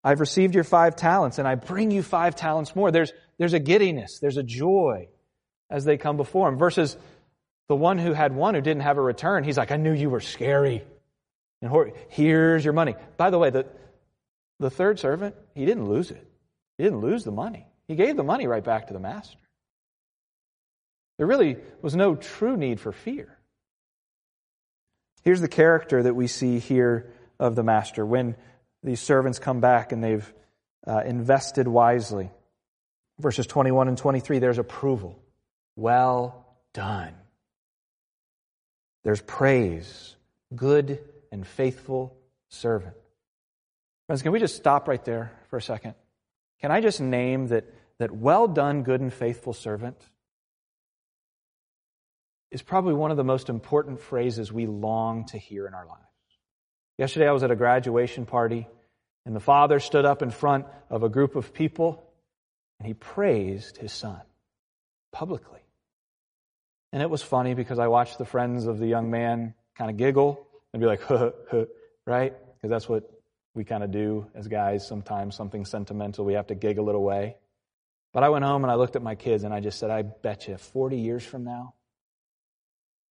I've 0.03 0.21
received 0.21 0.55
your 0.55 0.65
five 0.65 0.97
talents 0.97 1.39
and 1.39 1.47
I 1.47 1.57
bring 1.57 1.91
you 1.91 2.03
five 2.03 2.37
talents 2.37 2.75
more. 2.75 2.91
There's, 2.91 3.13
there's 3.39 3.53
a 3.53 3.59
giddiness. 3.59 4.19
There's 4.21 4.37
a 4.39 4.43
joy 4.43 5.09
as 5.69 5.85
they 5.85 5.97
come 5.97 6.17
before 6.17 6.49
him 6.49 6.57
versus 6.57 6.97
the 7.69 7.77
one 7.77 7.99
who 7.99 8.13
had 8.13 8.35
one 8.35 8.55
who 8.55 8.61
didn't 8.61 8.83
have 8.83 8.99
a 8.99 9.03
return. 9.03 9.45
He's 9.45 9.59
like, 9.59 9.71
I 9.71 9.77
knew 9.77 9.93
you 9.93 10.11
were 10.11 10.21
scary. 10.21 10.83
And 11.63 11.93
here's 12.09 12.65
your 12.65 12.73
money. 12.73 12.95
By 13.17 13.31
the 13.31 13.39
way, 13.39 13.51
the, 13.51 13.67
the 14.59 14.71
third 14.71 14.99
servant, 14.99 15.35
he 15.55 15.67
didn't 15.67 15.89
lose 15.89 16.11
it. 16.11 16.27
He 16.79 16.85
didn't 16.85 17.01
lose 17.01 17.25
the 17.25 17.33
money. 17.33 17.67
He 17.87 17.97
gave 17.97 18.17
the 18.17 18.25
money 18.25 18.47
right 18.47 18.65
back 18.65 18.87
to 18.87 18.93
the 18.93 19.01
master. 19.01 19.37
There 21.19 21.27
really 21.27 21.59
was 21.83 21.95
no 21.95 22.15
true 22.15 22.57
need 22.57 22.81
for 22.81 22.93
fear. 22.93 23.37
Here's 25.23 25.43
the 25.43 25.49
character 25.49 26.03
that 26.03 26.15
we 26.15 26.27
see 26.29 26.59
here 26.59 27.13
of 27.39 27.55
the 27.57 27.63
master 27.63 28.07
when 28.07 28.37
these 28.83 29.01
servants 29.01 29.39
come 29.39 29.61
back 29.61 29.93
and 29.93 30.03
they've 30.03 30.33
uh, 30.87 31.03
invested 31.05 31.69
wisely. 31.69 32.31
Verses 33.19 33.47
21 33.47 33.89
and 33.89 33.99
23, 33.99 34.39
there's 34.39 34.57
approval. 34.57 35.23
Well 35.77 36.47
done. 36.73 37.13
There's 39.05 39.21
praise. 39.21 40.17
Good 40.55 41.01
and 41.31 41.47
faithful 41.47 42.17
servant. 42.49 42.97
Friends, 44.07 44.23
can 44.23 44.33
we 44.33 44.41
just 44.41 44.57
stop 44.57 44.89
right 44.89 45.05
there 45.05 45.33
for 45.49 45.57
a 45.57 45.63
second? 45.63 45.95
Can 46.61 46.71
I 46.71 46.81
just 46.81 47.01
name 47.01 47.49
that 47.49 47.65
that 48.01 48.11
well 48.11 48.49
done, 48.49 48.83
good 48.83 49.03
and 49.03 49.13
faithful 49.13 49.53
servant 49.53 49.97
is 52.51 52.63
probably 52.63 52.95
one 52.95 53.11
of 53.11 53.19
the 53.19 53.25
most 53.25 53.51
important 53.51 54.01
phrases 54.01 54.51
we 54.51 54.67
long 54.67 55.27
to 55.27 55.39
hear 55.39 55.67
in 55.67 55.75
our 55.75 55.87
lives. 55.87 56.01
Yesterday 56.99 57.29
I 57.29 57.33
was 57.33 57.43
at 57.43 57.51
a 57.51 57.57
graduation 57.57 58.25
party 58.25 58.67
and 59.27 59.37
the 59.37 59.41
father 59.41 59.79
stood 59.79 60.07
up 60.07 60.23
in 60.23 60.31
front 60.31 60.65
of 60.89 61.03
a 61.03 61.11
group 61.11 61.37
of 61.37 61.53
people 61.53 62.03
and 62.79 62.87
he 62.87 62.95
praised 62.95 63.77
his 63.77 63.93
son 63.93 64.23
publicly. 65.13 65.61
And 66.93 67.03
it 67.03 67.11
was 67.11 67.23
funny 67.23 67.53
because 67.53 67.79
I 67.79 67.89
watched 67.89 68.17
the 68.17 68.25
friends 68.25 68.67
of 68.67 68.79
the 68.79 68.87
young 68.87 69.11
man 69.11 69.55
kind 69.77 69.91
of 69.91 69.99
giggle 69.99 70.47
and 70.73 70.81
be 70.81 70.87
like, 70.87 71.03
huh, 71.03 71.31
huh, 71.51 71.65
right? 72.07 72.35
Because 72.55 72.71
that's 72.71 72.89
what 72.89 73.11
we 73.55 73.65
kind 73.65 73.83
of 73.83 73.91
do 73.91 74.27
as 74.35 74.49
guys 74.49 74.87
sometimes, 74.87 75.35
something 75.35 75.65
sentimental, 75.65 76.25
we 76.25 76.35
have 76.35 76.47
to 76.49 76.55
giggle 76.55 76.89
it 76.89 76.95
away. 76.95 77.37
But 78.13 78.23
I 78.23 78.29
went 78.29 78.45
home 78.45 78.65
and 78.65 78.71
I 78.71 78.75
looked 78.75 78.97
at 78.97 79.03
my 79.03 79.15
kids 79.15 79.45
and 79.45 79.55
I 79.55 79.61
just 79.61 79.79
said, 79.79 79.91
I 79.91 80.03
bet 80.03 80.49
you 80.49 80.57
40 80.57 80.97
years 80.97 81.25
from 81.25 81.45
now, 81.45 81.75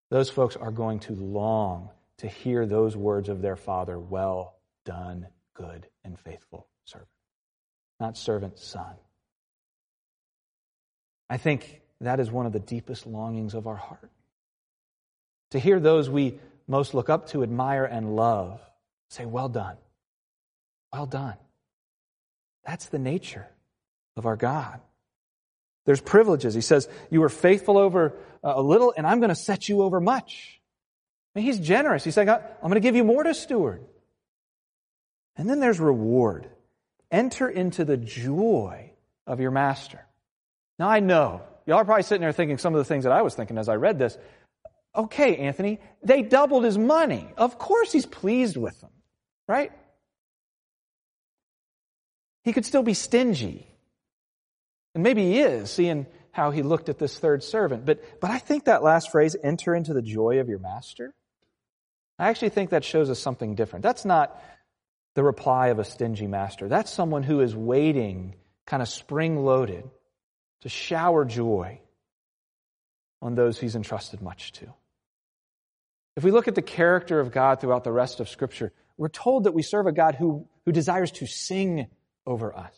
those 0.10 0.30
folks 0.30 0.56
are 0.56 0.72
going 0.72 1.00
to 1.02 1.14
long 1.14 1.90
to 2.18 2.28
hear 2.28 2.66
those 2.66 2.98
words 2.98 3.30
of 3.30 3.42
their 3.42 3.56
father, 3.56 3.98
well 4.00 4.56
done, 4.86 5.28
good 5.54 5.88
and 6.04 6.20
faithful 6.20 6.68
servant. 6.86 7.10
Not 8.00 8.18
servant, 8.18 8.60
son. 8.60 8.96
I 11.30 11.38
think 11.38 11.82
that 12.02 12.20
is 12.20 12.32
one 12.32 12.46
of 12.46 12.54
the 12.54 12.60
deepest 12.60 13.06
longings 13.06 13.54
of 13.54 13.68
our 13.68 13.76
heart. 13.76 14.12
To 15.52 15.60
hear 15.60 15.80
those 15.80 16.10
we 16.10 16.40
most 16.70 16.94
look 16.94 17.10
up 17.10 17.30
to, 17.30 17.44
admire, 17.44 17.84
and 17.84 18.16
love 18.16 18.62
say, 19.10 19.26
well 19.26 19.50
done. 19.50 19.76
Well 20.94 21.06
done. 21.06 21.36
That's 22.66 22.86
the 22.86 23.00
nature 23.00 23.48
of 24.16 24.26
our 24.26 24.36
God. 24.36 24.80
There's 25.86 26.02
privileges. 26.02 26.54
He 26.54 26.62
says, 26.62 26.88
You 27.10 27.22
were 27.22 27.30
faithful 27.30 27.78
over 27.78 28.14
uh, 28.44 28.54
a 28.56 28.62
little, 28.62 28.94
and 28.96 29.08
I'm 29.08 29.20
going 29.20 29.30
to 29.30 29.36
set 29.36 29.68
you 29.68 29.82
over 29.82 30.00
much. 30.00 30.62
And 31.34 31.44
he's 31.44 31.60
generous. 31.60 32.04
He's 32.04 32.14
saying, 32.14 32.30
I'm 32.30 32.42
going 32.62 32.74
to 32.76 32.80
give 32.80 32.96
you 32.96 33.04
more 33.04 33.24
to 33.24 33.34
steward. 33.34 33.84
And 35.36 35.50
then 35.50 35.60
there's 35.60 35.80
reward. 35.80 36.48
Enter 37.12 37.50
into 37.50 37.86
the 37.86 37.98
joy 37.98 38.92
of 39.26 39.40
your 39.40 39.52
master. 39.52 40.06
Now, 40.78 40.90
I 40.90 41.00
know, 41.00 41.42
y'all 41.66 41.78
are 41.78 41.86
probably 41.86 42.04
sitting 42.04 42.22
there 42.22 42.32
thinking 42.34 42.58
some 42.58 42.76
of 42.76 42.80
the 42.80 42.86
things 42.86 43.06
that 43.06 43.14
I 43.14 43.22
was 43.22 43.36
thinking 43.36 43.58
as 43.58 43.70
I 43.70 43.76
read 43.76 43.98
this. 43.98 44.18
Okay, 44.96 45.38
Anthony, 45.38 45.80
they 46.04 46.22
doubled 46.22 46.64
his 46.64 46.78
money. 46.78 47.28
Of 47.38 47.58
course 47.58 47.92
he's 47.92 48.06
pleased 48.06 48.58
with 48.58 48.80
them, 48.82 48.92
right? 49.48 49.72
He 52.44 52.54
could 52.54 52.66
still 52.66 52.84
be 52.84 52.94
stingy. 52.94 53.68
And 54.96 55.04
maybe 55.04 55.24
he 55.24 55.40
is, 55.40 55.70
seeing 55.70 56.08
how 56.32 56.52
he 56.52 56.64
looked 56.64 56.90
at 56.90 56.98
this 56.98 57.18
third 57.20 57.44
servant. 57.44 57.86
But, 57.86 58.20
but 58.20 58.32
I 58.32 58.40
think 58.40 58.66
that 58.66 58.84
last 58.84 59.12
phrase, 59.12 59.36
enter 59.44 59.76
into 59.76 59.94
the 59.94 60.02
joy 60.02 60.40
of 60.40 60.50
your 60.50 60.60
master, 60.60 61.14
I 62.18 62.30
actually 62.30 62.50
think 62.50 62.72
that 62.72 62.84
shows 62.84 63.10
us 63.10 63.20
something 63.20 63.56
different. 63.56 63.84
That's 63.84 64.06
not 64.06 64.42
the 65.16 65.24
reply 65.24 65.68
of 65.68 65.80
a 65.80 65.84
stingy 65.84 66.28
master. 66.28 66.68
That's 66.68 66.92
someone 66.92 67.24
who 67.24 67.42
is 67.42 67.56
waiting, 67.56 68.36
kind 68.66 68.82
of 68.82 68.90
spring 68.90 69.38
loaded, 69.44 69.90
to 70.62 70.70
shower 70.70 71.26
joy 71.26 71.80
on 73.22 73.36
those 73.36 73.60
he's 73.60 73.76
entrusted 73.76 74.22
much 74.22 74.52
to. 74.54 74.74
If 76.16 76.24
we 76.24 76.32
look 76.32 76.48
at 76.48 76.56
the 76.56 76.62
character 76.62 77.20
of 77.20 77.32
God 77.32 77.62
throughout 77.62 77.84
the 77.84 77.92
rest 77.92 78.20
of 78.20 78.30
Scripture, 78.30 78.74
we're 78.98 79.10
told 79.10 79.46
that 79.46 79.54
we 79.54 79.62
serve 79.62 79.88
a 79.88 79.92
God 79.92 80.16
who, 80.16 80.48
who 80.66 80.72
desires 80.72 81.12
to 81.14 81.28
sing 81.28 81.88
over 82.26 82.56
us, 82.56 82.76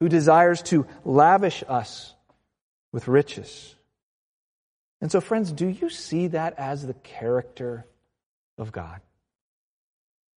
who 0.00 0.08
desires 0.08 0.62
to 0.62 0.86
lavish 1.04 1.64
us 1.66 2.14
with 2.92 3.08
riches. 3.08 3.74
And 5.00 5.10
so, 5.10 5.20
friends, 5.20 5.52
do 5.52 5.66
you 5.66 5.90
see 5.90 6.28
that 6.28 6.58
as 6.58 6.86
the 6.86 6.94
character 6.94 7.86
of 8.56 8.70
God? 8.70 9.00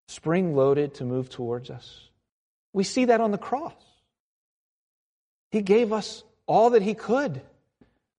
Spring 0.07 0.55
loaded 0.55 0.95
to 0.95 1.05
move 1.05 1.29
towards 1.29 1.69
us. 1.69 2.09
We 2.73 2.83
see 2.83 3.05
that 3.05 3.21
on 3.21 3.31
the 3.31 3.37
cross. 3.37 3.73
He 5.51 5.61
gave 5.61 5.93
us 5.93 6.23
all 6.47 6.71
that 6.71 6.81
He 6.81 6.95
could 6.95 7.41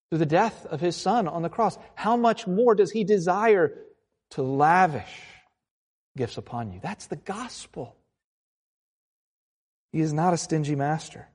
through 0.09 0.19
the 0.19 0.27
death 0.27 0.67
of 0.67 0.81
His 0.81 0.97
Son 0.97 1.29
on 1.29 1.43
the 1.43 1.49
cross. 1.49 1.79
How 1.95 2.17
much 2.17 2.47
more 2.47 2.75
does 2.75 2.91
He 2.91 3.05
desire 3.05 3.75
to 4.31 4.43
lavish 4.43 5.23
gifts 6.17 6.39
upon 6.39 6.73
you? 6.73 6.81
That's 6.83 7.07
the 7.07 7.17
gospel. 7.17 7.97
He 9.93 10.01
is 10.01 10.13
not 10.13 10.35
a 10.35 10.37
stingy 10.37 10.75
master. 10.75 11.29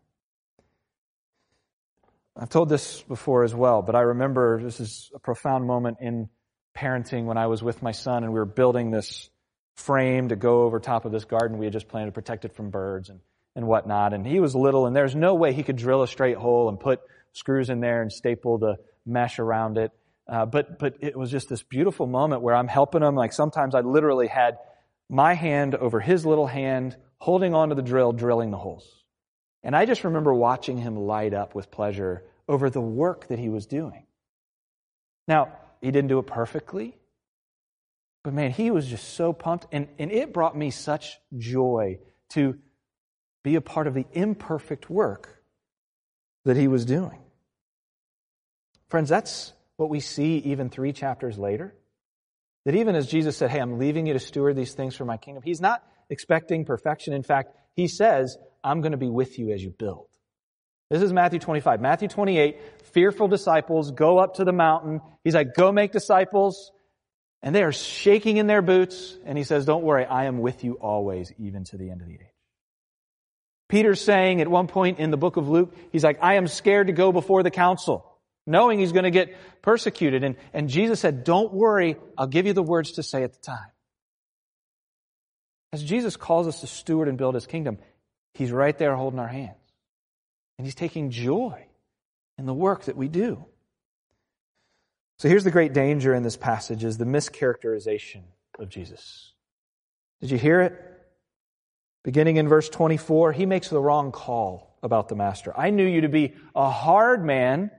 I've 2.36 2.50
told 2.50 2.70
this 2.70 3.02
before 3.04 3.44
as 3.44 3.54
well, 3.54 3.82
but 3.84 3.96
I 3.96 4.02
remember 4.02 4.62
this 4.62 4.80
is 4.80 5.12
a 5.14 5.20
profound 5.20 5.66
moment 5.66 5.98
in 6.02 6.30
parenting 6.76 7.26
when 7.26 7.38
I 7.38 7.46
was 7.46 7.62
with 7.62 7.84
my 7.84 7.92
son 7.92 8.24
and 8.24 8.34
we 8.34 8.40
were 8.40 8.46
building 8.46 8.90
this 8.90 9.30
frame 9.76 10.30
to 10.30 10.36
go 10.36 10.64
over 10.64 10.80
top 10.80 11.06
of 11.06 11.12
this 11.12 11.26
garden. 11.26 11.58
We 11.58 11.66
had 11.66 11.74
just 11.74 11.88
planned 11.88 12.08
to 12.08 12.12
protect 12.12 12.46
it 12.46 12.56
from 12.56 12.72
birds 12.72 13.10
and, 13.10 13.20
and 13.56 13.68
whatnot. 13.68 14.14
And 14.14 14.26
he 14.26 14.40
was 14.40 14.56
little 14.56 14.88
and 14.88 14.96
there's 14.96 15.16
no 15.16 15.36
way 15.36 15.54
he 15.54 15.62
could 15.62 15.76
drill 15.76 16.02
a 16.02 16.08
straight 16.08 16.38
hole 16.38 16.70
and 16.70 16.80
put 16.80 17.02
screws 17.34 17.70
in 17.70 17.82
there 17.82 18.02
and 18.02 18.12
staple 18.12 18.58
the 18.58 18.78
mesh 19.06 19.40
around 19.40 19.78
it. 19.78 19.92
Uh, 20.28 20.46
but, 20.46 20.80
but 20.80 20.96
it 21.02 21.18
was 21.18 21.30
just 21.30 21.50
this 21.50 21.64
beautiful 21.64 22.08
moment 22.08 22.42
where 22.42 22.56
I'm 22.56 22.68
helping 22.68 23.04
him. 23.04 23.16
Like 23.16 23.34
sometimes 23.34 23.76
I 23.76 23.82
literally 23.82 24.28
had 24.28 24.58
my 25.10 25.34
hand 25.34 25.76
over 25.76 26.00
his 26.00 26.26
little 26.26 26.48
hand, 26.48 26.96
holding 27.18 27.54
onto 27.54 27.76
the 27.76 27.82
drill, 27.82 28.14
drilling 28.14 28.52
the 28.52 28.58
holes. 28.58 29.04
And 29.64 29.76
I 29.76 29.86
just 29.86 30.04
remember 30.04 30.34
watching 30.34 30.78
him 30.78 30.96
light 30.98 31.34
up 31.34 31.56
with 31.56 31.72
pleasure 31.72 32.24
over 32.48 32.70
the 32.70 32.82
work 32.82 33.28
that 33.28 33.40
he 33.40 33.50
was 33.50 33.66
doing. 33.66 34.06
Now, 35.28 35.54
he 35.82 35.92
didn't 35.92 36.10
do 36.10 36.20
it 36.20 36.28
perfectly, 36.28 36.98
but 38.24 38.34
man, 38.34 38.52
he 38.52 38.72
was 38.72 38.88
just 38.88 39.16
so 39.16 39.34
pumped. 39.34 39.68
And, 39.72 39.88
and 40.00 40.12
it 40.12 40.34
brought 40.34 40.58
me 40.58 40.72
such 40.72 41.18
joy 41.38 42.00
to 42.32 42.58
be 43.44 43.56
a 43.56 43.62
part 43.62 43.88
of 43.88 43.94
the 43.94 44.06
imperfect 44.14 44.90
work 44.90 45.44
that 46.46 46.58
he 46.58 46.68
was 46.68 46.86
doing. 46.86 47.23
Friends, 48.94 49.10
that's 49.10 49.54
what 49.78 49.90
we 49.90 50.00
see 50.00 50.38
even 50.46 50.70
three 50.70 50.94
chapters 50.94 51.40
later. 51.40 51.74
That 52.66 52.76
even 52.76 52.94
as 52.94 53.08
Jesus 53.08 53.36
said, 53.36 53.50
Hey, 53.50 53.58
I'm 53.58 53.80
leaving 53.80 54.06
you 54.06 54.14
to 54.14 54.20
steward 54.20 54.56
these 54.56 54.76
things 54.76 54.96
for 54.96 55.04
my 55.04 55.18
kingdom, 55.18 55.42
he's 55.44 55.60
not 55.60 55.82
expecting 56.12 56.64
perfection. 56.64 57.12
In 57.16 57.24
fact, 57.24 57.56
he 57.76 57.88
says, 57.88 58.38
I'm 58.64 58.82
going 58.82 58.92
to 58.92 59.00
be 59.00 59.10
with 59.10 59.40
you 59.40 59.52
as 59.52 59.64
you 59.64 59.72
build. 59.72 60.10
This 60.92 61.02
is 61.02 61.12
Matthew 61.12 61.40
25. 61.40 61.82
Matthew 61.82 62.08
28, 62.08 62.60
fearful 62.94 63.28
disciples 63.28 63.90
go 63.90 64.20
up 64.20 64.36
to 64.36 64.44
the 64.44 64.52
mountain. 64.54 65.02
He's 65.24 65.34
like, 65.34 65.56
go 65.56 65.72
make 65.72 65.92
disciples. 65.92 66.72
And 67.42 67.56
they 67.56 67.64
are 67.64 67.72
shaking 67.72 68.38
in 68.38 68.46
their 68.46 68.62
boots. 68.62 69.18
And 69.26 69.40
he 69.40 69.44
says, 69.44 69.66
don't 69.66 69.84
worry, 69.84 70.06
I 70.06 70.26
am 70.26 70.38
with 70.38 70.64
you 70.64 70.74
always, 70.74 71.34
even 71.40 71.64
to 71.64 71.78
the 71.78 71.90
end 71.90 72.02
of 72.02 72.08
the 72.08 72.14
age. 72.14 72.28
Peter's 73.70 74.02
saying 74.02 74.40
at 74.40 74.48
one 74.48 74.68
point 74.68 75.00
in 75.00 75.10
the 75.10 75.18
book 75.18 75.36
of 75.36 75.50
Luke, 75.50 75.76
he's 75.92 76.04
like, 76.04 76.20
I 76.22 76.36
am 76.36 76.46
scared 76.46 76.86
to 76.86 76.94
go 76.94 77.12
before 77.12 77.42
the 77.42 77.50
council, 77.50 78.13
knowing 78.46 78.80
he's 78.80 78.92
going 78.92 79.04
to 79.04 79.12
get 79.12 79.36
persecuted. 79.62 80.24
And, 80.24 80.36
and 80.54 80.70
Jesus 80.70 81.00
said, 81.00 81.24
don't 81.24 81.54
worry, 81.54 81.98
I'll 82.18 82.28
give 82.28 82.46
you 82.46 82.54
the 82.54 82.64
words 82.64 82.94
to 82.94 83.04
say 83.04 83.24
at 83.24 83.34
the 83.34 83.40
time. 83.40 83.72
As 85.72 85.84
Jesus 85.84 86.16
calls 86.16 86.48
us 86.48 86.62
to 86.62 86.68
steward 86.68 87.08
and 87.08 87.18
build 87.18 87.36
his 87.36 87.48
kingdom, 87.48 87.80
he's 88.34 88.52
right 88.52 88.78
there 88.78 88.96
holding 88.96 89.20
our 89.20 89.28
hands. 89.28 89.58
And 90.58 90.68
he's 90.68 90.76
taking 90.76 91.10
joy 91.10 91.66
in 92.38 92.46
the 92.46 92.54
work 92.54 92.86
that 92.86 92.96
we 92.96 93.08
do. 93.08 93.46
So 95.20 95.30
here's 95.30 95.44
the 95.44 95.52
great 95.52 95.74
danger 95.74 96.14
in 96.14 96.24
this 96.24 96.38
passage 96.38 96.84
is 96.84 96.98
the 96.98 97.06
mischaracterization 97.06 98.24
of 98.60 98.70
Jesus. 98.70 99.34
Did 100.22 100.32
you 100.32 100.38
hear 100.38 100.62
it? 100.62 100.74
Beginning 102.04 102.38
in 102.38 102.48
verse 102.48 102.70
24, 102.70 103.32
he 103.32 103.46
makes 103.46 103.70
the 103.70 103.82
wrong 103.82 104.12
call 104.12 104.78
about 104.84 105.08
the 105.08 105.16
master. 105.16 105.58
I 105.58 105.70
knew 105.70 105.86
you 105.86 106.02
to 106.02 106.10
be 106.10 106.34
a 106.54 106.70
hard 106.70 107.24
man 107.24 107.72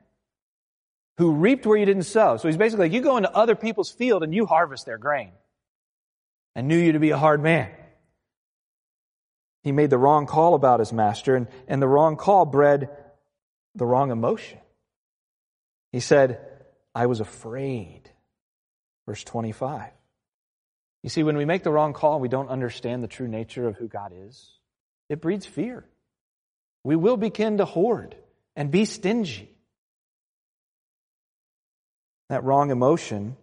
who 1.18 1.33
reaped 1.33 1.66
where 1.66 1.79
you 1.79 1.87
didn't 1.87 2.05
sow. 2.05 2.37
So 2.37 2.48
he's 2.48 2.57
basically 2.57 2.87
like, 2.87 2.92
you 2.92 3.00
go 3.00 3.16
into 3.16 3.31
other 3.31 3.55
people's 3.55 3.90
field 3.90 4.22
and 4.22 4.35
you 4.35 4.46
harvest 4.46 4.87
their 4.87 4.98
grain. 4.98 5.33
I 6.57 6.61
knew 6.61 6.79
you 6.79 6.92
to 6.92 6.98
be 6.98 7.11
a 7.11 7.18
hard 7.18 7.42
man. 7.42 7.70
He 9.62 9.72
made 9.72 9.90
the 9.90 9.98
wrong 9.98 10.27
call 10.27 10.55
about 10.55 10.81
his 10.81 10.92
master, 10.92 11.37
and, 11.37 11.48
and 11.66 11.81
the 11.81 11.88
wrong 11.88 12.16
call 12.16 12.44
bred 12.44 12.90
the 13.74 13.87
wrong 13.87 14.11
emotion. 14.11 14.59
He 15.90 16.00
said, 16.00 16.40
I 16.94 17.07
was 17.07 17.20
afraid. 17.20 18.11
Verse 19.07 19.24
25. 19.24 19.90
You 21.03 21.11
see, 21.11 21.22
when 21.22 21.37
we 21.37 21.44
make 21.44 21.62
the 21.62 21.70
wrong 21.70 21.92
call 21.92 22.20
we 22.20 22.29
don't 22.29 22.48
understand 22.48 23.03
the 23.03 23.09
true 23.09 23.29
nature 23.29 23.66
of 23.68 23.77
who 23.77 23.88
God 23.88 24.12
is, 24.14 24.50
it 25.09 25.20
breeds 25.20 25.46
fear. 25.46 25.85
We 26.83 26.96
will 26.96 27.16
begin 27.16 27.59
to 27.59 27.64
hoard 27.64 28.16
and 28.57 28.70
be 28.70 28.85
stingy. 28.85 29.53
That 32.28 32.44
wrong 32.44 32.70
emotion 32.70 33.37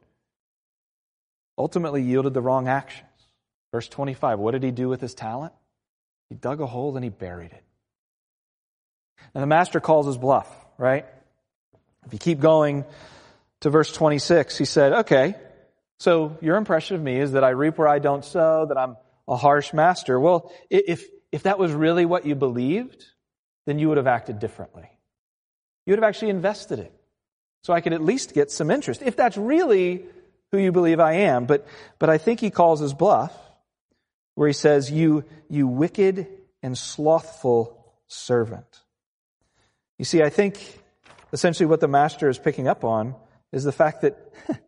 ultimately 1.58 2.02
yielded 2.02 2.34
the 2.34 2.42
wrong 2.42 2.68
actions. 2.68 3.08
Verse 3.72 3.88
25, 3.88 4.40
what 4.40 4.52
did 4.52 4.64
he 4.64 4.72
do 4.72 4.90
with 4.90 5.00
his 5.00 5.14
talent? 5.14 5.54
He 6.30 6.36
dug 6.36 6.62
a 6.62 6.66
hole 6.66 6.96
and 6.96 7.04
he 7.04 7.10
buried 7.10 7.52
it. 7.52 7.64
And 9.34 9.42
the 9.42 9.48
master 9.48 9.80
calls 9.80 10.08
his 10.08 10.18
bluff, 10.18 10.48
right? 10.78 11.06
If 12.06 12.14
you 12.14 12.20
keep 12.20 12.40
going 12.40 12.86
to 13.62 13.70
verse 13.70 13.92
26, 13.92 14.58
he 14.58 14.66
said, 14.66 14.94
okay, 14.94 15.36
so 16.00 16.38
your 16.42 16.58
impression 16.58 16.96
of 16.96 17.02
me 17.02 17.18
is 17.18 17.34
that 17.34 17.44
I 17.44 17.50
reap 17.50 17.78
where 17.78 17.88
I 17.88 18.00
don't 18.00 18.26
sow, 18.26 18.66
that 18.66 18.78
I'm 18.78 18.98
a 19.28 19.36
harsh 19.36 19.72
master. 19.72 20.20
Well, 20.20 20.52
if, 20.70 21.06
if 21.32 21.44
that 21.44 21.60
was 21.60 21.72
really 21.72 22.06
what 22.06 22.26
you 22.26 22.34
believed, 22.36 23.06
then 23.66 23.78
you 23.78 23.88
would 23.90 23.98
have 23.98 24.08
acted 24.08 24.40
differently. 24.40 24.90
You 25.86 25.92
would 25.92 26.00
have 26.00 26.10
actually 26.10 26.32
invested 26.32 26.80
it. 26.80 26.94
So 27.64 27.74
I 27.74 27.82
could 27.82 27.94
at 27.94 28.02
least 28.02 28.34
get 28.34 28.52
some 28.52 28.72
interest. 28.72 29.02
If 29.02 29.16
that's 29.16 29.38
really 29.38 30.06
who 30.52 30.58
you 30.58 30.72
believe 30.72 31.00
I 31.00 31.14
am. 31.14 31.46
But, 31.46 31.68
but 32.00 32.10
I 32.10 32.18
think 32.18 32.40
he 32.40 32.50
calls 32.50 32.80
his 32.80 32.94
bluff 32.94 33.34
where 34.36 34.48
he 34.48 34.54
says, 34.54 34.92
You, 34.92 35.24
you 35.50 35.68
wicked 35.68 36.28
and 36.62 36.78
slothful 36.78 37.94
servant. 38.08 38.82
You 39.98 40.06
see, 40.06 40.22
I 40.22 40.30
think 40.30 40.80
essentially 41.32 41.68
what 41.68 41.80
the 41.80 41.88
master 41.88 42.30
is 42.30 42.38
picking 42.38 42.68
up 42.68 42.84
on 42.84 43.16
is 43.52 43.64
the 43.64 43.72
fact 43.72 44.02
that 44.02 44.18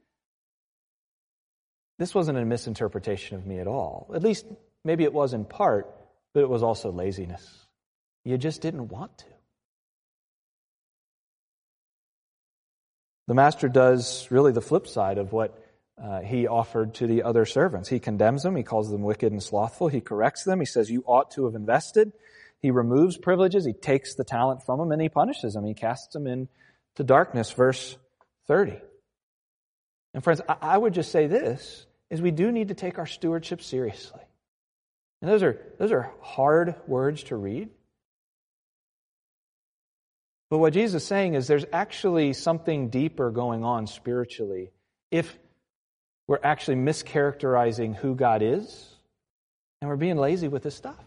this 2.00 2.14
wasn't 2.14 2.38
a 2.38 2.46
misinterpretation 2.46 3.38
of 3.38 3.46
me 3.46 3.60
at 3.60 3.68
all. 3.68 4.12
At 4.14 4.24
least 4.24 4.46
maybe 4.84 5.04
it 5.04 5.14
was 5.14 5.34
in 5.34 5.46
part, 5.46 5.94
but 6.34 6.42
it 6.42 6.50
was 6.50 6.64
also 6.64 6.92
laziness. 6.92 7.68
You 8.24 8.38
just 8.38 8.62
didn't 8.62 8.88
want 8.88 9.18
to. 9.20 9.26
The 13.28 13.34
master 13.34 13.70
does 13.70 14.28
really 14.30 14.52
the 14.52 14.62
flip 14.62 14.88
side 14.88 15.18
of 15.18 15.32
what 15.32 15.58
uh, 16.02 16.22
he 16.22 16.48
offered 16.48 16.96
to 16.96 17.08
the 17.08 17.24
other 17.24 17.46
servants. 17.46 17.88
He 17.88 18.00
condemns 18.00 18.44
them. 18.44 18.56
He 18.56 18.64
calls 18.64 18.90
them 18.90 19.04
wicked 19.04 19.32
and 19.32 19.42
slothful. 19.42 19.88
He 19.88 20.02
corrects 20.02 20.44
them. 20.44 20.60
He 20.60 20.66
says, 20.66 20.90
you 20.90 21.04
ought 21.06 21.32
to 21.32 21.46
have 21.46 21.56
invested. 21.56 22.12
He 22.60 22.72
removes 22.72 23.18
privileges. 23.18 23.66
He 23.66 23.74
takes 23.74 24.16
the 24.16 24.24
talent 24.24 24.66
from 24.66 24.80
them 24.80 24.92
and 24.92 25.02
he 25.02 25.10
punishes 25.10 25.54
them. 25.54 25.66
He 25.66 25.74
casts 25.74 26.14
them 26.14 26.28
into 26.28 27.04
darkness. 27.04 27.52
Verse 27.52 27.98
30. 28.48 28.80
And 30.14 30.24
friends, 30.24 30.42
I, 30.48 30.56
I 30.62 30.78
would 30.78 30.94
just 30.94 31.12
say 31.12 31.28
this, 31.28 31.86
is 32.10 32.22
we 32.22 32.32
do 32.32 32.52
need 32.52 32.68
to 32.68 32.74
take 32.74 33.00
our 33.00 33.06
stewardship 33.06 33.62
seriously. 33.62 34.22
And 35.22 35.32
those 35.32 35.44
are, 35.44 35.60
those 35.80 35.92
are 35.92 36.12
hard 36.22 36.76
words 36.88 37.24
to 37.24 37.36
read. 37.36 37.70
But 40.54 40.60
what 40.60 40.74
Jesus 40.74 41.02
is 41.02 41.08
saying 41.08 41.34
is 41.34 41.48
there's 41.48 41.66
actually 41.74 42.34
something 42.34 42.90
deeper 42.90 43.32
going 43.32 43.64
on 43.64 43.88
spiritually 43.88 44.70
if 45.10 45.36
we're 46.28 46.38
actually 46.44 46.78
mischaracterizing 46.78 47.96
who 47.96 48.14
God 48.14 48.44
is, 48.44 48.94
and 49.82 49.90
we're 49.90 49.96
being 49.96 50.18
lazy 50.18 50.48
with 50.48 50.62
this 50.62 50.76
stuff. 50.76 51.04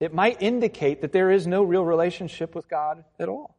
It 0.00 0.12
might 0.12 0.42
indicate 0.42 1.02
that 1.02 1.12
there 1.12 1.30
is 1.30 1.46
no 1.46 1.62
real 1.62 1.84
relationship 1.84 2.56
with 2.56 2.68
God 2.68 3.04
at 3.20 3.28
all. 3.28 3.56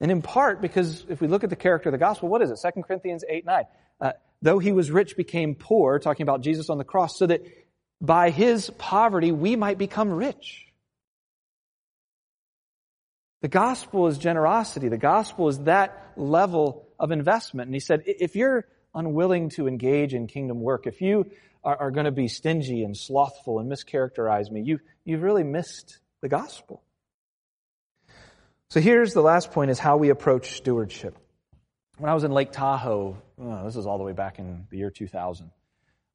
And 0.00 0.10
in 0.10 0.22
part, 0.22 0.62
because 0.62 1.04
if 1.10 1.20
we 1.20 1.28
look 1.28 1.44
at 1.44 1.50
the 1.50 1.56
character 1.56 1.90
of 1.90 1.92
the 1.92 1.98
gospel, 1.98 2.30
what 2.30 2.40
is 2.40 2.50
it? 2.50 2.58
2 2.74 2.80
Corinthians 2.80 3.24
8 3.28 3.44
9. 3.44 3.64
Uh, 4.00 4.12
Though 4.40 4.58
he 4.58 4.72
was 4.72 4.90
rich, 4.90 5.18
became 5.18 5.54
poor, 5.54 5.98
talking 5.98 6.24
about 6.24 6.40
Jesus 6.40 6.70
on 6.70 6.78
the 6.78 6.84
cross, 6.84 7.18
so 7.18 7.26
that 7.26 7.42
by 8.00 8.30
his 8.30 8.70
poverty 8.78 9.32
we 9.32 9.54
might 9.54 9.76
become 9.76 10.10
rich. 10.10 10.64
The 13.44 13.48
gospel 13.48 14.06
is 14.06 14.16
generosity. 14.16 14.88
The 14.88 14.96
gospel 14.96 15.48
is 15.48 15.58
that 15.64 16.12
level 16.16 16.88
of 16.98 17.10
investment. 17.10 17.68
And 17.68 17.74
he 17.74 17.78
said, 17.78 18.02
if 18.06 18.36
you're 18.36 18.66
unwilling 18.94 19.50
to 19.50 19.68
engage 19.68 20.14
in 20.14 20.28
kingdom 20.28 20.62
work, 20.62 20.86
if 20.86 21.02
you 21.02 21.30
are, 21.62 21.76
are 21.76 21.90
going 21.90 22.06
to 22.06 22.10
be 22.10 22.26
stingy 22.26 22.84
and 22.84 22.96
slothful 22.96 23.58
and 23.58 23.70
mischaracterize 23.70 24.50
me, 24.50 24.62
you, 24.62 24.80
you've 25.04 25.20
really 25.20 25.42
missed 25.42 25.98
the 26.22 26.28
gospel. 26.30 26.82
So 28.70 28.80
here's 28.80 29.12
the 29.12 29.20
last 29.20 29.52
point 29.52 29.70
is 29.70 29.78
how 29.78 29.98
we 29.98 30.08
approach 30.08 30.56
stewardship. 30.56 31.14
When 31.98 32.08
I 32.08 32.14
was 32.14 32.24
in 32.24 32.30
Lake 32.30 32.50
Tahoe, 32.50 33.18
oh, 33.38 33.64
this 33.66 33.76
is 33.76 33.84
all 33.84 33.98
the 33.98 34.04
way 34.04 34.14
back 34.14 34.38
in 34.38 34.66
the 34.70 34.78
year 34.78 34.90
2000, 34.90 35.50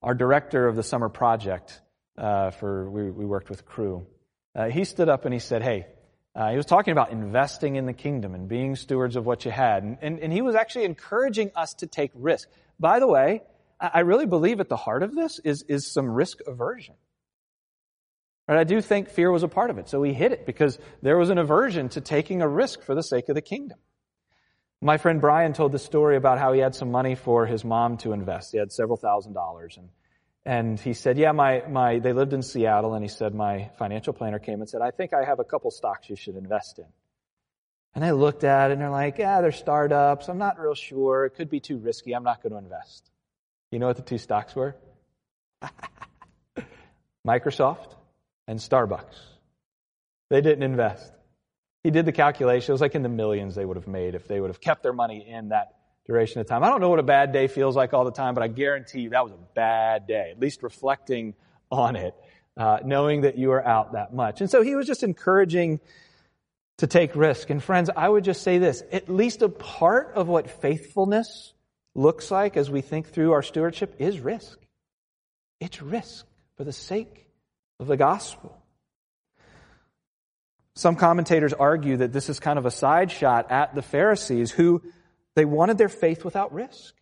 our 0.02 0.16
director 0.16 0.68
of 0.68 0.76
the 0.76 0.82
summer 0.82 1.10
project 1.10 1.80
uh, 2.18 2.50
for 2.50 2.90
we, 2.90 3.12
we, 3.12 3.26
worked 3.28 3.52
with 3.52 3.68
Cru, 3.68 4.08
uh, 4.56 4.70
he 4.70 4.84
stood 4.84 5.10
up 5.10 5.26
and 5.26 5.34
he 5.34 5.40
said, 5.40 5.62
"Hey." 5.62 5.86
Uh, 6.36 6.52
he 6.52 6.58
was 6.58 6.66
talking 6.66 6.92
about 6.92 7.12
investing 7.12 7.76
in 7.76 7.86
the 7.86 7.94
kingdom 7.94 8.36
and 8.36 8.48
being 8.48 8.76
stewards 8.76 9.16
of 9.16 9.26
what 9.26 9.46
you 9.46 9.52
had. 9.52 9.84
And, 9.84 9.98
and, 10.02 10.20
and 10.20 10.32
he 10.32 10.42
was 10.42 10.56
actually 10.56 10.86
encouraging 10.86 11.52
us 11.56 11.74
to 11.76 11.88
take 11.88 12.12
risk. 12.14 12.48
By 12.80 13.00
the 13.00 13.08
way, 13.08 13.42
I, 13.80 14.02
really 14.02 14.26
believe 14.26 14.60
at 14.60 14.70
the 14.70 14.78
heart 14.78 15.04
of 15.04 15.16
this 15.16 15.40
is, 15.40 15.64
is 15.68 15.92
some 15.92 16.10
risk 16.10 16.40
aversion. 16.46 16.96
Right? 18.48 18.60
I 18.60 18.64
do 18.64 18.82
think 18.82 19.10
fear 19.10 19.32
was 19.32 19.44
a 19.44 19.48
part 19.48 19.70
of 19.70 19.78
it. 19.78 19.90
So 19.90 20.00
we 20.00 20.14
hit 20.14 20.32
it 20.32 20.46
because 20.46 20.78
there 21.02 21.18
was 21.18 21.30
an 21.30 21.38
aversion 21.38 21.90
to 21.90 22.02
taking 22.02 22.42
a 22.42 22.48
risk 22.48 22.84
for 22.84 22.94
the 22.94 23.04
sake 23.04 23.30
of 23.30 23.36
the 23.36 23.42
kingdom. 23.42 23.78
My 24.82 24.98
friend 24.98 25.20
Brian 25.20 25.54
told 25.54 25.72
the 25.72 25.80
story 25.80 26.16
about 26.16 26.40
how 26.40 26.54
he 26.54 26.62
had 26.62 26.74
some 26.74 26.92
money 26.92 27.16
for 27.16 27.46
his 27.46 27.66
mom 27.66 27.98
to 27.98 28.14
invest. 28.14 28.52
He 28.52 28.58
had 28.58 28.72
several 28.72 28.98
thousand 28.98 29.34
dollars 29.34 29.78
and 29.78 29.90
and 30.46 30.80
he 30.80 30.94
said, 30.94 31.18
yeah, 31.18 31.32
my, 31.32 31.64
my, 31.68 32.00
they 32.00 32.14
lived 32.14 32.34
in 32.34 32.42
Seattle 32.42 32.94
and 32.94 33.04
he 33.04 33.10
said, 33.10 33.36
my 33.36 33.70
financial 33.78 34.14
planner 34.14 34.40
came 34.40 34.62
and 34.62 34.70
said, 34.70 34.82
I 34.82 34.92
think 34.92 35.14
I 35.14 35.26
have 35.26 35.40
a 35.40 35.44
couple 35.44 35.70
stocks 35.72 36.10
you 36.10 36.16
should 36.16 36.36
invest 36.36 36.80
in. 36.80 36.86
And 37.96 38.06
I 38.06 38.12
looked 38.12 38.44
at 38.44 38.70
it 38.70 38.74
and 38.74 38.82
they're 38.82 38.90
like, 38.90 39.18
yeah, 39.18 39.42
they're 39.42 39.52
startups. 39.52 40.30
I'm 40.30 40.38
not 40.38 40.60
real 40.60 40.76
sure. 40.76 41.26
It 41.26 41.32
could 41.32 41.50
be 41.50 41.60
too 41.60 41.78
risky. 41.78 42.14
I'm 42.14 42.24
not 42.24 42.42
going 42.42 42.54
to 42.54 42.60
invest. 42.60 43.10
You 43.72 43.80
know 43.80 43.88
what 43.88 43.98
the 43.98 44.04
two 44.04 44.18
stocks 44.18 44.56
were? 44.56 44.76
Microsoft 47.28 47.96
and 48.48 48.60
Starbucks. 48.60 49.18
They 50.30 50.42
didn't 50.42 50.64
invest. 50.64 51.12
He 51.84 51.92
did 51.92 52.06
the 52.06 52.12
calculation. 52.12 52.72
It 52.72 52.74
was 52.74 52.82
like 52.82 52.96
in 52.96 53.04
the 53.04 53.10
millions 53.10 53.56
they 53.56 53.66
would 53.66 53.78
have 53.78 53.88
made 53.88 54.16
if 54.16 54.28
they 54.28 54.40
would 54.40 54.50
have 54.50 54.62
kept 54.62 54.84
their 54.84 54.94
money 54.94 55.28
in 55.28 55.50
that 55.50 55.79
duration 56.10 56.42
of 56.42 56.48
time. 56.48 56.64
I 56.64 56.70
don't 56.70 56.82
know 56.82 56.90
what 56.90 57.00
a 57.00 57.04
bad 57.04 57.32
day 57.32 57.48
feels 57.48 57.76
like 57.76 57.94
all 57.94 58.04
the 58.04 58.12
time, 58.12 58.34
but 58.34 58.44
I 58.44 58.48
guarantee 58.48 59.02
you 59.02 59.12
that 59.12 59.24
was 59.24 59.32
a 59.32 59.54
bad 59.54 60.08
day, 60.08 60.32
at 60.32 60.40
least 60.40 60.64
reflecting 60.64 61.36
on 61.72 61.96
it, 61.96 62.16
uh, 62.58 62.80
knowing 62.84 63.22
that 63.22 63.38
you 63.38 63.52
are 63.52 63.66
out 63.66 63.94
that 63.94 64.12
much. 64.12 64.42
And 64.42 64.50
so 64.50 64.64
he 64.64 64.76
was 64.76 64.88
just 64.88 65.04
encouraging 65.04 65.80
to 66.80 66.88
take 66.88 67.16
risk. 67.16 67.52
And 67.52 67.62
friends, 67.62 67.92
I 67.96 68.10
would 68.10 68.24
just 68.24 68.42
say 68.42 68.58
this, 68.58 68.82
at 68.92 69.08
least 69.08 69.44
a 69.44 69.50
part 69.50 70.14
of 70.16 70.28
what 70.28 70.50
faithfulness 70.50 71.54
looks 71.94 72.32
like 72.32 72.58
as 72.58 72.72
we 72.72 72.82
think 72.82 73.10
through 73.10 73.34
our 73.34 73.44
stewardship 73.44 73.96
is 74.00 74.20
risk. 74.20 74.58
It's 75.60 75.80
risk 75.80 76.26
for 76.58 76.64
the 76.64 76.74
sake 76.74 77.28
of 77.80 77.86
the 77.86 77.98
gospel. 77.98 78.58
Some 80.76 80.96
commentators 80.96 81.54
argue 81.54 81.98
that 81.98 82.14
this 82.14 82.30
is 82.30 82.40
kind 82.40 82.58
of 82.58 82.66
a 82.66 82.72
side 82.72 83.12
shot 83.12 83.52
at 83.52 83.76
the 83.76 83.82
Pharisees 83.84 84.50
who 84.50 84.82
they 85.36 85.46
wanted 85.46 85.78
their 85.78 85.90
faith 85.90 86.26
without 86.26 86.54
risk. 86.54 86.96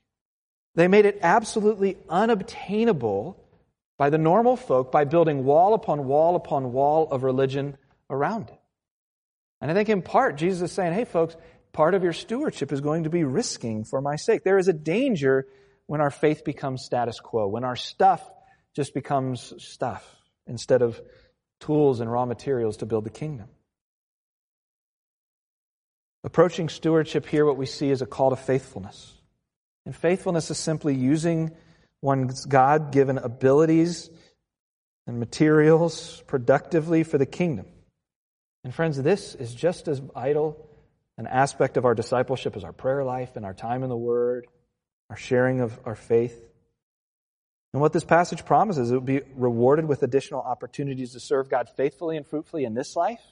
They 0.76 0.88
made 0.88 1.06
it 1.06 1.20
absolutely 1.22 1.98
unobtainable 2.08 3.44
by 3.98 4.10
the 4.10 4.18
normal 4.18 4.56
folk 4.56 4.92
by 4.92 5.06
building 5.06 5.44
wall 5.44 5.74
upon 5.74 6.06
wall 6.06 6.36
upon 6.36 6.72
wall 6.72 7.08
of 7.10 7.24
religion 7.24 7.78
around 8.10 8.50
it. 8.50 8.60
And 9.60 9.72
I 9.72 9.74
think 9.74 9.90
in 9.90 10.04
part, 10.04 10.38
Jesus 10.38 10.70
is 10.70 10.76
saying, 10.76 10.94
hey, 10.94 11.06
folks, 11.06 11.36
part 11.74 11.96
of 11.96 12.04
your 12.04 12.14
stewardship 12.14 12.72
is 12.72 12.82
going 12.82 13.06
to 13.06 13.10
be 13.10 13.24
risking 13.24 13.86
for 13.86 14.02
my 14.02 14.16
sake. 14.16 14.44
There 14.44 14.60
is 14.60 14.68
a 14.68 14.74
danger 14.74 15.48
when 15.88 16.02
our 16.02 16.12
faith 16.12 16.44
becomes 16.44 16.84
status 16.84 17.20
quo, 17.20 17.48
when 17.48 17.64
our 17.64 17.76
stuff 17.76 18.22
just 18.76 18.94
becomes 18.94 19.54
stuff 19.58 20.06
instead 20.46 20.84
of 20.84 21.02
tools 21.60 22.00
and 22.02 22.12
raw 22.12 22.26
materials 22.26 22.78
to 22.78 22.86
build 22.86 23.04
the 23.04 23.10
kingdom. 23.10 23.48
Approaching 26.28 26.68
stewardship 26.68 27.26
here, 27.26 27.46
what 27.46 27.56
we 27.56 27.66
see 27.66 27.90
is 27.90 28.02
a 28.02 28.06
call 28.06 28.32
to 28.32 28.36
faithfulness. 28.36 29.14
And 29.86 29.96
faithfulness 29.96 30.52
is 30.52 30.58
simply 30.58 30.94
using 30.94 31.56
one's 32.02 32.44
God 32.44 32.92
given 32.92 33.18
abilities 33.18 34.10
and 35.08 35.22
materials 35.22 36.22
productively 36.28 37.06
for 37.06 37.18
the 37.18 37.26
kingdom. 37.26 37.66
And 38.66 38.76
friends, 38.76 39.02
this 39.02 39.36
is 39.36 39.56
just 39.56 39.88
as 39.88 40.00
vital 40.00 40.68
an 41.18 41.28
aspect 41.28 41.78
of 41.78 41.86
our 41.86 41.96
discipleship 41.96 42.58
as 42.58 42.66
our 42.66 42.74
prayer 42.74 43.06
life 43.06 43.38
and 43.38 43.46
our 43.46 43.54
time 43.54 43.82
in 43.84 43.88
the 43.90 43.96
Word, 43.96 44.48
our 45.10 45.16
sharing 45.16 45.62
of 45.62 45.80
our 45.86 45.96
faith. 45.96 46.38
And 47.72 47.82
what 47.82 47.94
this 47.94 48.04
passage 48.04 48.44
promises, 48.44 48.92
it 48.92 48.96
will 48.96 49.00
be 49.00 49.22
rewarded 49.34 49.86
with 49.86 50.04
additional 50.04 50.42
opportunities 50.42 51.14
to 51.14 51.22
serve 51.22 51.48
God 51.48 51.70
faithfully 51.78 52.18
and 52.18 52.28
fruitfully 52.28 52.66
in 52.66 52.74
this 52.74 52.98
life 52.98 53.24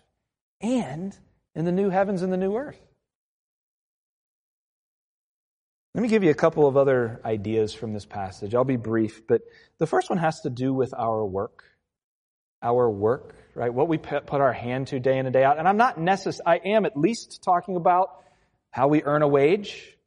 and 0.62 1.13
in 1.55 1.65
the 1.65 1.71
new 1.71 1.89
heavens 1.89 2.21
and 2.21 2.31
the 2.31 2.37
new 2.37 2.55
earth. 2.55 2.79
Let 5.93 6.01
me 6.01 6.09
give 6.09 6.25
you 6.25 6.29
a 6.29 6.35
couple 6.35 6.67
of 6.67 6.75
other 6.75 7.21
ideas 7.23 7.73
from 7.73 7.93
this 7.93 8.05
passage. 8.05 8.53
I'll 8.53 8.65
be 8.65 8.75
brief, 8.75 9.25
but 9.27 9.41
the 9.77 9.87
first 9.87 10.09
one 10.09 10.19
has 10.19 10.41
to 10.41 10.49
do 10.49 10.73
with 10.73 10.93
our 10.93 11.25
work. 11.25 11.63
Our 12.61 12.89
work, 12.91 13.33
right? 13.53 13.73
What 13.73 13.87
we 13.87 13.97
put 13.97 14.29
our 14.29 14.51
hand 14.51 14.87
to 14.87 14.99
day 14.99 15.17
in 15.17 15.25
and 15.25 15.31
day 15.31 15.45
out. 15.45 15.57
And 15.57 15.67
I'm 15.67 15.77
not 15.77 15.97
necess- 15.97 16.41
I 16.45 16.57
am 16.57 16.85
at 16.85 16.97
least 16.97 17.43
talking 17.43 17.77
about 17.77 18.09
how 18.71 18.89
we 18.89 19.03
earn 19.03 19.21
a 19.21 19.27
wage, 19.27 19.97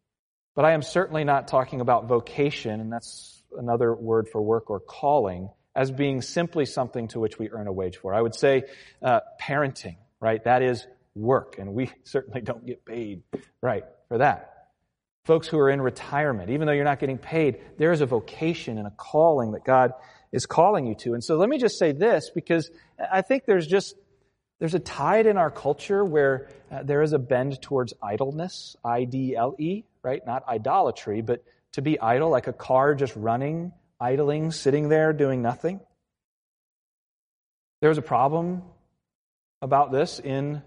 but 0.55 0.67
I 0.67 0.73
am 0.73 0.83
certainly 0.83 1.25
not 1.25 1.49
talking 1.49 1.81
about 1.81 2.05
vocation, 2.07 2.81
and 2.81 2.93
that's 2.93 3.43
another 3.57 3.95
word 3.95 4.29
for 4.29 4.43
work 4.43 4.69
or 4.69 4.81
calling, 4.81 5.49
as 5.75 5.91
being 5.91 6.21
simply 6.21 6.67
something 6.67 7.09
to 7.09 7.21
which 7.21 7.39
we 7.39 7.49
earn 7.49 7.67
a 7.67 7.73
wage 7.73 7.97
for. 7.97 8.13
I 8.13 8.21
would 8.21 8.35
say 8.35 8.65
uh, 9.01 9.21
parenting, 9.41 9.97
right? 10.21 10.45
That 10.45 10.63
is 10.63 10.87
work, 11.19 11.57
and 11.59 11.75
we 11.75 11.91
certainly 12.05 12.41
don't 12.41 12.67
get 12.67 12.85
paid, 12.85 13.23
right, 13.63 13.85
for 14.09 14.19
that. 14.19 14.55
Folks 15.25 15.47
who 15.47 15.59
are 15.59 15.69
in 15.69 15.83
retirement, 15.83 16.51
even 16.51 16.67
though 16.67 16.73
you're 16.73 16.85
not 16.85 17.01
getting 17.01 17.19
paid, 17.19 17.61
there 17.77 17.93
is 17.93 18.01
a 18.01 18.07
vocation 18.07 18.79
and 18.79 18.87
a 18.87 18.93
calling 18.97 19.53
that 19.53 19.65
God 19.65 19.93
is 20.33 20.47
calling 20.47 20.87
you 20.87 20.95
to. 20.95 21.15
And 21.15 21.23
so 21.23 21.37
let 21.37 21.49
me 21.49 21.59
just 21.59 21.79
say 21.79 21.93
this 21.93 22.31
because 22.35 22.71
I 23.13 23.23
think 23.23 23.45
there's 23.45 23.67
just 23.67 23.95
there's 24.59 24.75
a 24.75 24.81
tide 24.81 25.27
in 25.27 25.37
our 25.37 25.51
culture 25.51 26.05
where 26.05 26.49
uh, 26.71 26.83
there 26.83 27.03
is 27.03 27.13
a 27.13 27.19
bend 27.19 27.63
towards 27.63 27.95
idleness, 28.03 28.75
I 28.85 29.05
D 29.05 29.37
L 29.37 29.55
E, 29.59 29.85
right? 30.03 30.21
Not 30.27 30.49
idolatry, 30.49 31.21
but 31.21 31.45
to 31.73 31.83
be 31.83 32.01
idle, 32.01 32.31
like 32.31 32.49
a 32.49 32.53
car 32.53 32.95
just 32.95 33.15
running, 33.15 33.73
idling, 34.01 34.51
sitting 34.51 34.89
there 34.89 35.13
doing 35.13 35.43
nothing. 35.43 35.81
There 37.81 37.89
was 37.89 37.99
a 37.99 38.03
problem 38.03 38.63
about 39.63 39.93
this 39.93 40.19
in 40.19 40.63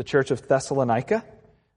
the 0.00 0.04
church 0.04 0.30
of 0.30 0.48
Thessalonica, 0.48 1.22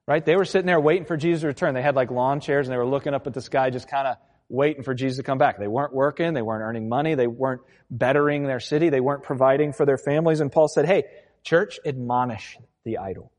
right? 0.07 0.25
They 0.25 0.37
were 0.37 0.45
sitting 0.45 0.65
there 0.65 0.79
waiting 0.79 1.03
for 1.03 1.17
Jesus 1.17 1.41
to 1.41 1.47
return. 1.47 1.73
They 1.73 1.81
had 1.81 1.93
like 1.93 2.09
lawn 2.09 2.39
chairs 2.39 2.65
and 2.65 2.73
they 2.73 2.77
were 2.77 2.85
looking 2.85 3.13
up 3.13 3.27
at 3.27 3.33
the 3.33 3.41
sky, 3.41 3.69
just 3.69 3.89
kind 3.89 4.07
of 4.07 4.15
waiting 4.47 4.81
for 4.81 4.93
Jesus 4.93 5.17
to 5.17 5.23
come 5.23 5.37
back. 5.37 5.59
They 5.59 5.67
weren't 5.67 5.93
working. 5.93 6.33
They 6.33 6.41
weren't 6.41 6.61
earning 6.61 6.87
money. 6.87 7.15
They 7.15 7.27
weren't 7.27 7.59
bettering 7.91 8.43
their 8.43 8.61
city. 8.61 8.87
They 8.87 9.01
weren't 9.01 9.23
providing 9.23 9.73
for 9.73 9.85
their 9.85 9.97
families. 9.97 10.39
And 10.39 10.49
Paul 10.49 10.69
said, 10.69 10.85
Hey, 10.85 11.03
church, 11.43 11.81
admonish 11.85 12.57
the 12.85 12.99
idle. 12.99 13.29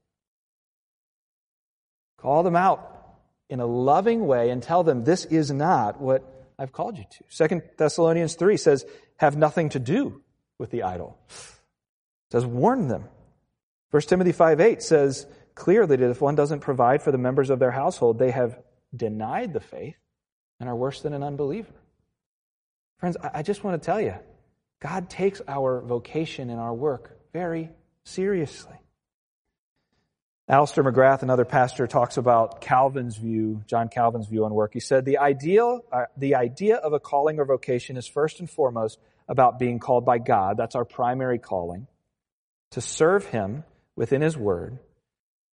Call 2.18 2.42
them 2.42 2.54
out 2.54 3.16
in 3.48 3.60
a 3.60 3.66
loving 3.66 4.26
way 4.26 4.50
and 4.50 4.62
tell 4.62 4.82
them 4.82 5.02
this 5.02 5.24
is 5.24 5.50
not 5.50 5.98
what 5.98 6.46
I've 6.58 6.72
called 6.72 6.98
you 6.98 7.04
to. 7.04 7.24
Second 7.30 7.62
Thessalonians 7.78 8.34
3 8.34 8.58
says, 8.58 8.84
have 9.16 9.38
nothing 9.38 9.70
to 9.70 9.78
do 9.78 10.20
with 10.58 10.70
the 10.70 10.82
idle. 10.82 11.16
It 11.30 12.32
says, 12.32 12.44
warn 12.44 12.88
them. 12.88 13.04
1 13.94 14.00
Timothy 14.02 14.32
5 14.32 14.60
8 14.60 14.82
says 14.82 15.24
clearly 15.54 15.94
that 15.94 16.10
if 16.10 16.20
one 16.20 16.34
doesn't 16.34 16.58
provide 16.58 17.00
for 17.00 17.12
the 17.12 17.18
members 17.18 17.48
of 17.48 17.60
their 17.60 17.70
household, 17.70 18.18
they 18.18 18.32
have 18.32 18.58
denied 18.92 19.52
the 19.52 19.60
faith 19.60 19.94
and 20.58 20.68
are 20.68 20.74
worse 20.74 21.02
than 21.02 21.12
an 21.12 21.22
unbeliever. 21.22 21.72
Friends, 22.98 23.16
I 23.22 23.44
just 23.44 23.62
want 23.62 23.80
to 23.80 23.86
tell 23.86 24.00
you, 24.00 24.16
God 24.82 25.08
takes 25.08 25.40
our 25.46 25.80
vocation 25.80 26.50
and 26.50 26.58
our 26.58 26.74
work 26.74 27.20
very 27.32 27.70
seriously. 28.02 28.74
Alister 30.48 30.82
McGrath, 30.82 31.22
another 31.22 31.44
pastor, 31.44 31.86
talks 31.86 32.16
about 32.16 32.60
Calvin's 32.60 33.16
view, 33.16 33.62
John 33.68 33.88
Calvin's 33.88 34.26
view 34.26 34.44
on 34.44 34.52
work. 34.52 34.72
He 34.72 34.80
said, 34.80 35.04
the, 35.04 35.18
ideal, 35.18 35.82
uh, 35.92 36.06
the 36.16 36.34
idea 36.34 36.78
of 36.78 36.94
a 36.94 36.98
calling 36.98 37.38
or 37.38 37.44
vocation 37.44 37.96
is 37.96 38.08
first 38.08 38.40
and 38.40 38.50
foremost 38.50 38.98
about 39.28 39.60
being 39.60 39.78
called 39.78 40.04
by 40.04 40.18
God. 40.18 40.56
That's 40.56 40.74
our 40.74 40.84
primary 40.84 41.38
calling. 41.38 41.86
To 42.72 42.80
serve 42.80 43.26
Him 43.26 43.62
within 43.96 44.22
his 44.22 44.36
word, 44.36 44.78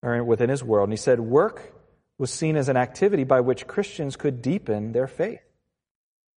or 0.02 0.22
within 0.24 0.50
his 0.50 0.62
world. 0.62 0.88
And 0.88 0.92
he 0.92 0.96
said 0.96 1.20
work 1.20 1.72
was 2.18 2.30
seen 2.30 2.56
as 2.56 2.68
an 2.68 2.76
activity 2.76 3.24
by 3.24 3.40
which 3.40 3.66
Christians 3.66 4.16
could 4.16 4.42
deepen 4.42 4.92
their 4.92 5.06
faith. 5.06 5.40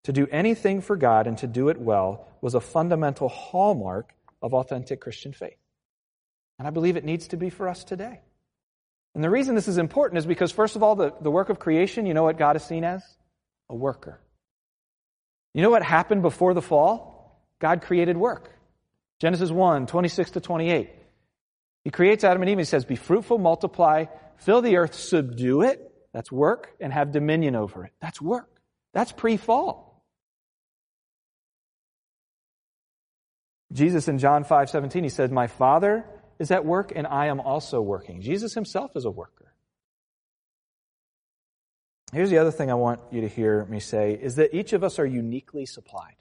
To 0.04 0.12
do 0.12 0.26
anything 0.30 0.80
for 0.80 0.96
God 0.96 1.26
and 1.26 1.36
to 1.38 1.46
do 1.46 1.68
it 1.68 1.80
well 1.80 2.28
was 2.40 2.54
a 2.54 2.60
fundamental 2.60 3.28
hallmark 3.28 4.12
of 4.40 4.54
authentic 4.54 5.00
Christian 5.00 5.32
faith. 5.32 5.56
And 6.58 6.66
I 6.66 6.70
believe 6.70 6.96
it 6.96 7.04
needs 7.04 7.28
to 7.28 7.36
be 7.36 7.50
for 7.50 7.68
us 7.68 7.84
today. 7.84 8.20
And 9.14 9.24
the 9.24 9.30
reason 9.30 9.54
this 9.54 9.68
is 9.68 9.78
important 9.78 10.18
is 10.18 10.26
because, 10.26 10.52
first 10.52 10.76
of 10.76 10.82
all, 10.82 10.94
the, 10.94 11.12
the 11.20 11.30
work 11.30 11.48
of 11.48 11.58
creation, 11.58 12.06
you 12.06 12.14
know 12.14 12.22
what 12.22 12.38
God 12.38 12.56
is 12.56 12.62
seen 12.62 12.84
as? 12.84 13.02
A 13.68 13.74
worker. 13.74 14.20
You 15.54 15.62
know 15.62 15.70
what 15.70 15.82
happened 15.82 16.22
before 16.22 16.54
the 16.54 16.62
fall? 16.62 17.42
God 17.58 17.82
created 17.82 18.16
work. 18.16 18.50
Genesis 19.20 19.50
1, 19.50 19.86
26 19.86 20.32
to 20.32 20.40
28. 20.40 20.90
He 21.86 21.92
creates 21.92 22.24
Adam 22.24 22.42
and 22.42 22.50
Eve 22.50 22.58
he 22.58 22.64
says, 22.64 22.84
Be 22.84 22.96
fruitful, 22.96 23.38
multiply, 23.38 24.06
fill 24.38 24.60
the 24.60 24.76
earth, 24.76 24.92
subdue 24.92 25.62
it. 25.62 25.88
That's 26.12 26.32
work, 26.32 26.74
and 26.80 26.92
have 26.92 27.12
dominion 27.12 27.54
over 27.54 27.84
it. 27.84 27.92
That's 28.00 28.20
work. 28.20 28.50
That's 28.92 29.12
pre 29.12 29.36
fall. 29.36 30.02
Jesus 33.72 34.08
in 34.08 34.18
John 34.18 34.42
5 34.42 34.68
17, 34.68 35.04
he 35.04 35.08
said, 35.08 35.30
My 35.30 35.46
Father 35.46 36.04
is 36.40 36.50
at 36.50 36.64
work 36.64 36.90
and 36.92 37.06
I 37.06 37.26
am 37.26 37.38
also 37.38 37.80
working. 37.80 38.20
Jesus 38.20 38.52
himself 38.52 38.90
is 38.96 39.04
a 39.04 39.10
worker. 39.12 39.54
Here's 42.12 42.30
the 42.30 42.38
other 42.38 42.50
thing 42.50 42.68
I 42.68 42.74
want 42.74 42.98
you 43.12 43.20
to 43.20 43.28
hear 43.28 43.64
me 43.66 43.78
say 43.78 44.18
is 44.20 44.34
that 44.36 44.52
each 44.52 44.72
of 44.72 44.82
us 44.82 44.98
are 44.98 45.06
uniquely 45.06 45.66
supplied. 45.66 46.16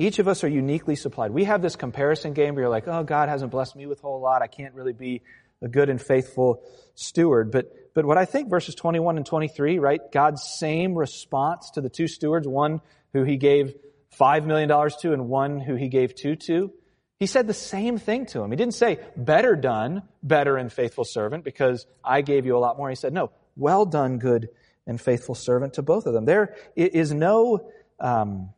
Each 0.00 0.18
of 0.18 0.28
us 0.28 0.44
are 0.44 0.48
uniquely 0.48 0.96
supplied. 0.96 1.30
We 1.30 1.44
have 1.44 1.60
this 1.60 1.76
comparison 1.76 2.32
game 2.32 2.54
where 2.54 2.62
you're 2.62 2.70
like, 2.70 2.88
oh, 2.88 3.04
God 3.04 3.28
hasn't 3.28 3.50
blessed 3.50 3.76
me 3.76 3.84
with 3.84 3.98
a 3.98 4.02
whole 4.02 4.18
lot. 4.18 4.40
I 4.40 4.46
can't 4.46 4.74
really 4.74 4.94
be 4.94 5.20
a 5.60 5.68
good 5.68 5.90
and 5.90 6.00
faithful 6.00 6.62
steward. 6.94 7.52
But, 7.52 7.92
but 7.94 8.06
what 8.06 8.16
I 8.16 8.24
think 8.24 8.48
verses 8.48 8.74
21 8.74 9.18
and 9.18 9.26
23, 9.26 9.78
right? 9.78 10.00
God's 10.10 10.42
same 10.58 10.94
response 10.94 11.72
to 11.72 11.82
the 11.82 11.90
two 11.90 12.08
stewards, 12.08 12.48
one 12.48 12.80
who 13.12 13.24
he 13.24 13.36
gave 13.36 13.74
$5 14.18 14.46
million 14.46 14.70
to 14.70 15.12
and 15.12 15.28
one 15.28 15.60
who 15.60 15.74
he 15.74 15.88
gave 15.88 16.14
two 16.14 16.34
to. 16.34 16.72
He 17.18 17.26
said 17.26 17.46
the 17.46 17.52
same 17.52 17.98
thing 17.98 18.24
to 18.26 18.40
him. 18.40 18.50
He 18.50 18.56
didn't 18.56 18.72
say, 18.72 19.00
better 19.18 19.54
done, 19.54 20.04
better 20.22 20.56
and 20.56 20.72
faithful 20.72 21.04
servant, 21.04 21.44
because 21.44 21.86
I 22.02 22.22
gave 22.22 22.46
you 22.46 22.56
a 22.56 22.58
lot 22.58 22.78
more. 22.78 22.88
He 22.88 22.96
said, 22.96 23.12
no, 23.12 23.32
well 23.54 23.84
done, 23.84 24.16
good 24.16 24.48
and 24.86 24.98
faithful 24.98 25.34
servant 25.34 25.74
to 25.74 25.82
both 25.82 26.06
of 26.06 26.14
them. 26.14 26.24
There 26.24 26.56
is 26.74 27.12
no, 27.12 27.70
um, 27.98 28.54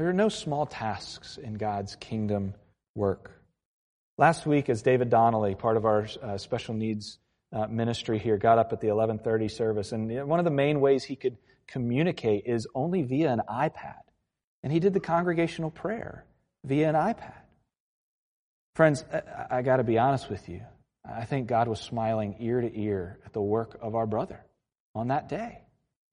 there 0.00 0.08
are 0.08 0.14
no 0.14 0.30
small 0.30 0.64
tasks 0.64 1.36
in 1.36 1.52
God's 1.52 1.94
kingdom 1.94 2.54
work. 2.94 3.38
Last 4.16 4.46
week, 4.46 4.70
as 4.70 4.80
David 4.80 5.10
Donnelly, 5.10 5.54
part 5.54 5.76
of 5.76 5.84
our 5.84 6.06
uh, 6.22 6.38
special 6.38 6.72
needs 6.72 7.18
uh, 7.52 7.66
ministry 7.66 8.18
here, 8.18 8.38
got 8.38 8.56
up 8.56 8.72
at 8.72 8.80
the 8.80 8.86
1130 8.86 9.48
service, 9.48 9.92
and 9.92 10.26
one 10.26 10.38
of 10.38 10.46
the 10.46 10.50
main 10.50 10.80
ways 10.80 11.04
he 11.04 11.16
could 11.16 11.36
communicate 11.66 12.44
is 12.46 12.66
only 12.74 13.02
via 13.02 13.30
an 13.30 13.42
iPad. 13.46 14.00
And 14.62 14.72
he 14.72 14.80
did 14.80 14.94
the 14.94 15.00
congregational 15.00 15.70
prayer 15.70 16.24
via 16.64 16.88
an 16.88 16.94
iPad. 16.94 17.42
Friends, 18.76 19.04
I, 19.12 19.58
I 19.58 19.62
got 19.62 19.76
to 19.76 19.84
be 19.84 19.98
honest 19.98 20.30
with 20.30 20.48
you. 20.48 20.62
I 21.04 21.26
think 21.26 21.46
God 21.46 21.68
was 21.68 21.78
smiling 21.78 22.36
ear 22.40 22.62
to 22.62 22.74
ear 22.74 23.18
at 23.26 23.34
the 23.34 23.42
work 23.42 23.78
of 23.82 23.94
our 23.94 24.06
brother 24.06 24.46
on 24.94 25.08
that 25.08 25.28
day, 25.28 25.60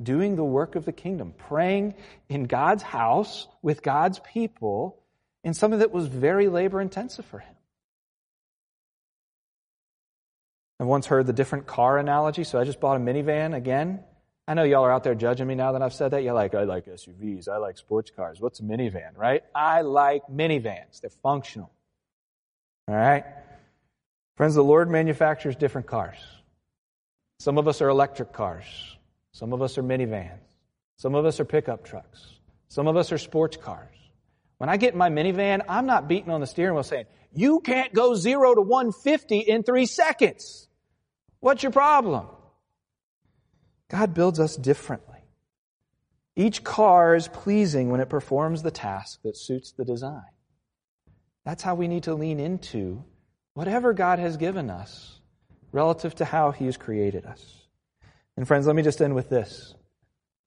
doing 0.01 0.35
the 0.35 0.43
work 0.43 0.75
of 0.75 0.85
the 0.85 0.91
kingdom, 0.91 1.33
praying 1.37 1.95
in 2.29 2.43
God's 2.43 2.83
house 2.83 3.47
with 3.61 3.81
God's 3.81 4.19
people 4.19 4.99
in 5.43 5.53
something 5.53 5.79
that 5.79 5.91
was 5.91 6.07
very 6.07 6.49
labor 6.49 6.81
intensive 6.81 7.25
for 7.25 7.39
him. 7.39 7.55
I 10.79 10.83
once 10.83 11.07
heard 11.07 11.25
the 11.25 11.33
different 11.33 11.65
car 11.65 11.97
analogy, 11.97 12.43
so 12.43 12.59
I 12.59 12.63
just 12.63 12.79
bought 12.79 12.97
a 12.97 12.99
minivan 12.99 13.55
again. 13.55 14.03
I 14.47 14.53
know 14.53 14.63
y'all 14.63 14.83
are 14.83 14.91
out 14.91 15.03
there 15.03 15.15
judging 15.15 15.47
me 15.47 15.55
now 15.55 15.71
that 15.71 15.81
I've 15.81 15.93
said 15.93 16.11
that. 16.11 16.23
You're 16.23 16.33
like, 16.33 16.53
I 16.53 16.63
like 16.63 16.85
SUVs, 16.85 17.49
I 17.49 17.57
like 17.57 17.77
sports 17.77 18.11
cars. 18.11 18.39
What's 18.39 18.59
a 18.59 18.63
minivan, 18.63 19.17
right? 19.17 19.43
I 19.55 19.81
like 19.81 20.23
minivans. 20.31 21.01
They're 21.01 21.09
functional. 21.09 21.71
All 22.87 22.95
right? 22.95 23.25
Friends, 24.35 24.53
the 24.53 24.63
Lord 24.63 24.89
manufactures 24.89 25.55
different 25.55 25.87
cars. 25.87 26.17
Some 27.39 27.57
of 27.57 27.67
us 27.67 27.81
are 27.81 27.89
electric 27.89 28.31
cars. 28.31 28.96
Some 29.37 29.53
of 29.53 29.61
us 29.61 29.77
are 29.77 29.83
minivans. 29.83 30.39
Some 30.95 31.13
of 31.13 31.23
us 31.27 31.39
are 31.39 31.45
pickup 31.45 31.85
trucks. 31.85 32.25
Some 32.69 32.87
of 32.87 32.97
us 32.97 33.11
are 33.11 33.19
sports 33.19 33.55
cars. 33.55 33.95
When 34.57 34.67
I 34.67 34.77
get 34.77 34.93
in 34.93 34.97
my 34.97 35.11
minivan, 35.11 35.61
I'm 35.69 35.85
not 35.85 36.07
beating 36.07 36.31
on 36.31 36.41
the 36.41 36.47
steering 36.47 36.73
wheel 36.73 36.81
saying, 36.81 37.05
you 37.31 37.59
can't 37.59 37.93
go 37.93 38.15
zero 38.15 38.55
to 38.55 38.61
150 38.61 39.41
in 39.41 39.61
three 39.61 39.85
seconds. 39.85 40.67
What's 41.39 41.61
your 41.61 41.71
problem? 41.71 42.25
God 43.89 44.15
builds 44.15 44.39
us 44.39 44.55
differently. 44.55 45.19
Each 46.35 46.63
car 46.63 47.13
is 47.13 47.27
pleasing 47.27 47.91
when 47.91 48.01
it 48.01 48.09
performs 48.09 48.63
the 48.63 48.71
task 48.71 49.19
that 49.23 49.37
suits 49.37 49.71
the 49.71 49.85
design. 49.85 50.33
That's 51.45 51.61
how 51.61 51.75
we 51.75 51.87
need 51.87 52.03
to 52.03 52.15
lean 52.15 52.39
into 52.39 53.03
whatever 53.53 53.93
God 53.93 54.17
has 54.17 54.35
given 54.35 54.71
us 54.71 55.19
relative 55.71 56.15
to 56.15 56.25
how 56.25 56.49
He 56.49 56.65
has 56.65 56.75
created 56.75 57.27
us. 57.27 57.66
And 58.37 58.47
friends, 58.47 58.67
let 58.67 58.75
me 58.75 58.83
just 58.83 59.01
end 59.01 59.15
with 59.15 59.29
this. 59.29 59.73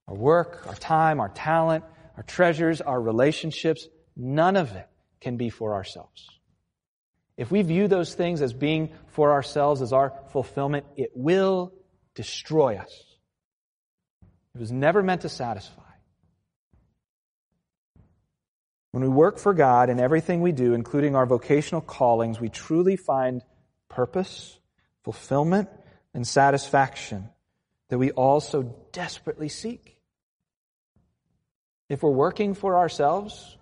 Our 0.07 0.15
work, 0.15 0.65
our 0.65 0.75
time, 0.75 1.19
our 1.19 1.29
talent, 1.29 1.83
our 2.15 2.23
treasures, 2.23 2.81
our 2.81 2.99
relationships, 2.99 3.87
none 4.15 4.55
of 4.55 4.71
it 4.71 4.87
can 5.19 5.37
be 5.37 5.49
for 5.49 5.73
ourselves. 5.73 6.27
If 7.37 7.51
we 7.51 7.61
view 7.61 7.87
those 7.87 8.13
things 8.13 8.41
as 8.41 8.53
being 8.53 8.91
for 9.07 9.31
ourselves, 9.33 9.81
as 9.81 9.93
our 9.93 10.13
fulfillment, 10.31 10.85
it 10.95 11.11
will 11.13 11.73
destroy 12.15 12.77
us. 12.77 13.03
It 14.55 14.59
was 14.59 14.71
never 14.71 15.03
meant 15.03 15.21
to 15.21 15.29
satisfy. 15.29 15.81
When 18.91 19.03
we 19.03 19.09
work 19.09 19.37
for 19.37 19.53
God 19.53 19.89
in 19.89 19.99
everything 19.99 20.41
we 20.41 20.51
do, 20.51 20.73
including 20.73 21.15
our 21.15 21.25
vocational 21.25 21.81
callings, 21.81 22.39
we 22.39 22.49
truly 22.49 22.97
find 22.97 23.41
purpose, 23.89 24.59
fulfillment, 25.03 25.69
and 26.13 26.27
satisfaction 26.27 27.29
that 27.91 27.97
we 27.97 28.11
all 28.11 28.39
so 28.39 28.63
desperately 28.93 29.49
seek. 29.49 29.97
If 31.89 32.01
we're 32.01 32.09
working 32.09 32.53
for 32.53 32.77
ourselves, 32.77 33.57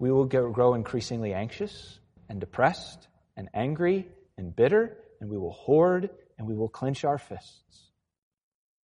we 0.00 0.10
will 0.10 0.24
grow 0.24 0.74
increasingly 0.74 1.32
anxious 1.32 2.00
and 2.28 2.40
depressed 2.40 3.06
and 3.36 3.48
angry 3.54 4.08
and 4.36 4.54
bitter, 4.54 4.96
and 5.20 5.30
we 5.30 5.38
will 5.38 5.52
hoard 5.52 6.10
and 6.36 6.48
we 6.48 6.54
will 6.54 6.68
clench 6.68 7.04
our 7.04 7.16
fists. 7.16 7.92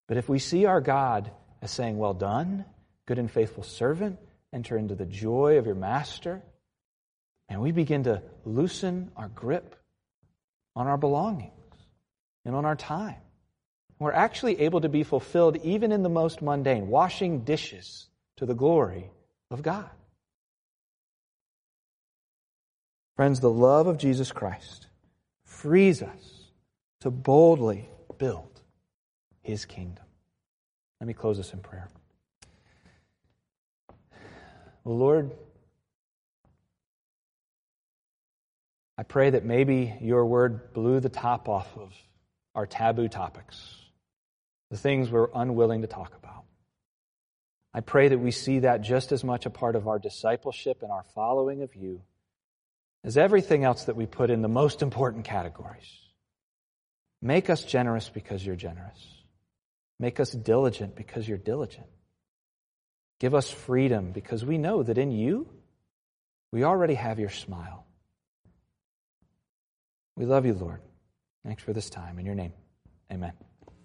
But 0.07 0.19
if 0.19 0.29
we 0.29 0.39
see 0.39 0.67
our 0.67 0.81
God 0.81 1.33
as 1.61 1.73
saying, 1.73 1.99
Well 1.99 2.15
done, 2.15 2.65
good 3.07 3.19
and 3.19 3.29
faithful 3.29 3.65
servant, 3.65 4.21
enter 4.53 4.79
into 4.79 4.95
the 4.95 5.05
joy 5.05 5.59
of 5.59 5.67
your 5.67 5.75
master. 5.75 6.43
And 7.49 7.61
we 7.61 7.73
begin 7.73 8.05
to 8.05 8.23
loosen 8.45 9.11
our 9.17 9.29
grip 9.29 9.75
on 10.77 10.87
our 10.87 10.97
belongings 10.97 11.51
and 12.45 12.55
on 12.55 12.65
our 12.65 12.77
time. 12.77 13.17
We're 14.01 14.13
actually 14.13 14.61
able 14.63 14.81
to 14.81 14.89
be 14.89 15.05
fulfilled 15.05 15.59
even 15.63 15.93
in 15.93 16.03
the 16.03 16.09
most 16.09 16.43
mundane, 16.43 16.89
washing 16.89 17.41
dishes 17.41 18.09
to 18.39 18.47
the 18.47 18.55
glory 18.55 19.11
of 19.51 19.63
God. 19.63 19.91
Friends, 23.15 23.41
the 23.41 23.51
love 23.51 23.87
of 23.87 23.99
Jesus 23.99 24.33
Christ 24.33 24.87
frees 25.45 26.03
us 26.03 26.47
to 27.01 27.11
boldly 27.11 27.91
build 28.17 28.63
his 29.43 29.67
kingdom. 29.67 30.05
Let 31.01 31.07
me 31.07 31.13
close 31.13 31.37
this 31.37 31.53
in 31.53 31.61
prayer. 31.61 31.91
Lord, 34.87 35.31
I 38.97 39.03
pray 39.03 39.31
that 39.31 39.45
maybe 39.45 39.95
your 40.01 40.25
word 40.25 40.73
blew 40.73 41.01
the 41.01 41.11
top 41.11 41.51
off 41.51 41.77
of 41.77 41.95
our 42.55 42.67
taboo 42.67 43.09
topics, 43.09 43.77
the 44.71 44.77
things 44.77 45.11
we're 45.11 45.29
unwilling 45.35 45.83
to 45.83 45.87
talk 45.87 46.15
about. 46.17 46.45
I 47.73 47.81
pray 47.81 48.09
that 48.09 48.19
we 48.19 48.31
see 48.31 48.61
that 48.61 48.83
just 48.83 49.13
as 49.13 49.23
much 49.23 49.47
a 49.47 49.51
part 49.51 49.77
of 49.77 49.87
our 49.87 49.99
discipleship 49.99 50.83
and 50.83 50.91
our 50.91 51.05
following 51.15 51.63
of 51.63 51.75
you 51.75 52.03
as 53.05 53.17
everything 53.17 53.65
else 53.65 53.85
that 53.85 53.97
we 53.97 54.07
put 54.07 54.31
in 54.31 54.43
the 54.43 54.49
most 54.49 54.83
important 54.83 55.25
categories. 55.25 55.89
Make 57.23 57.51
us 57.51 57.65
generous 57.65 58.09
because 58.09 58.45
you're 58.45 58.57
generous. 58.57 58.99
Make 59.99 60.21
us 60.21 60.31
diligent 60.31 60.97
because 60.97 61.29
you're 61.29 61.39
diligent. 61.39 61.87
Give 63.19 63.35
us 63.35 63.51
freedom 63.51 64.13
because 64.13 64.45
we 64.45 64.59
know 64.59 64.83
that 64.83 64.99
in 64.99 65.11
you, 65.11 65.49
we 66.53 66.65
already 66.65 66.95
have 66.95 67.19
your 67.19 67.31
smile. 67.31 67.87
We 70.17 70.25
love 70.25 70.47
you, 70.47 70.55
Lord. 70.55 70.81
Thanks 71.45 71.63
for 71.63 71.73
this 71.73 71.91
time. 71.91 72.19
In 72.19 72.27
your 72.27 72.35
name, 72.35 72.53
amen. 73.13 73.33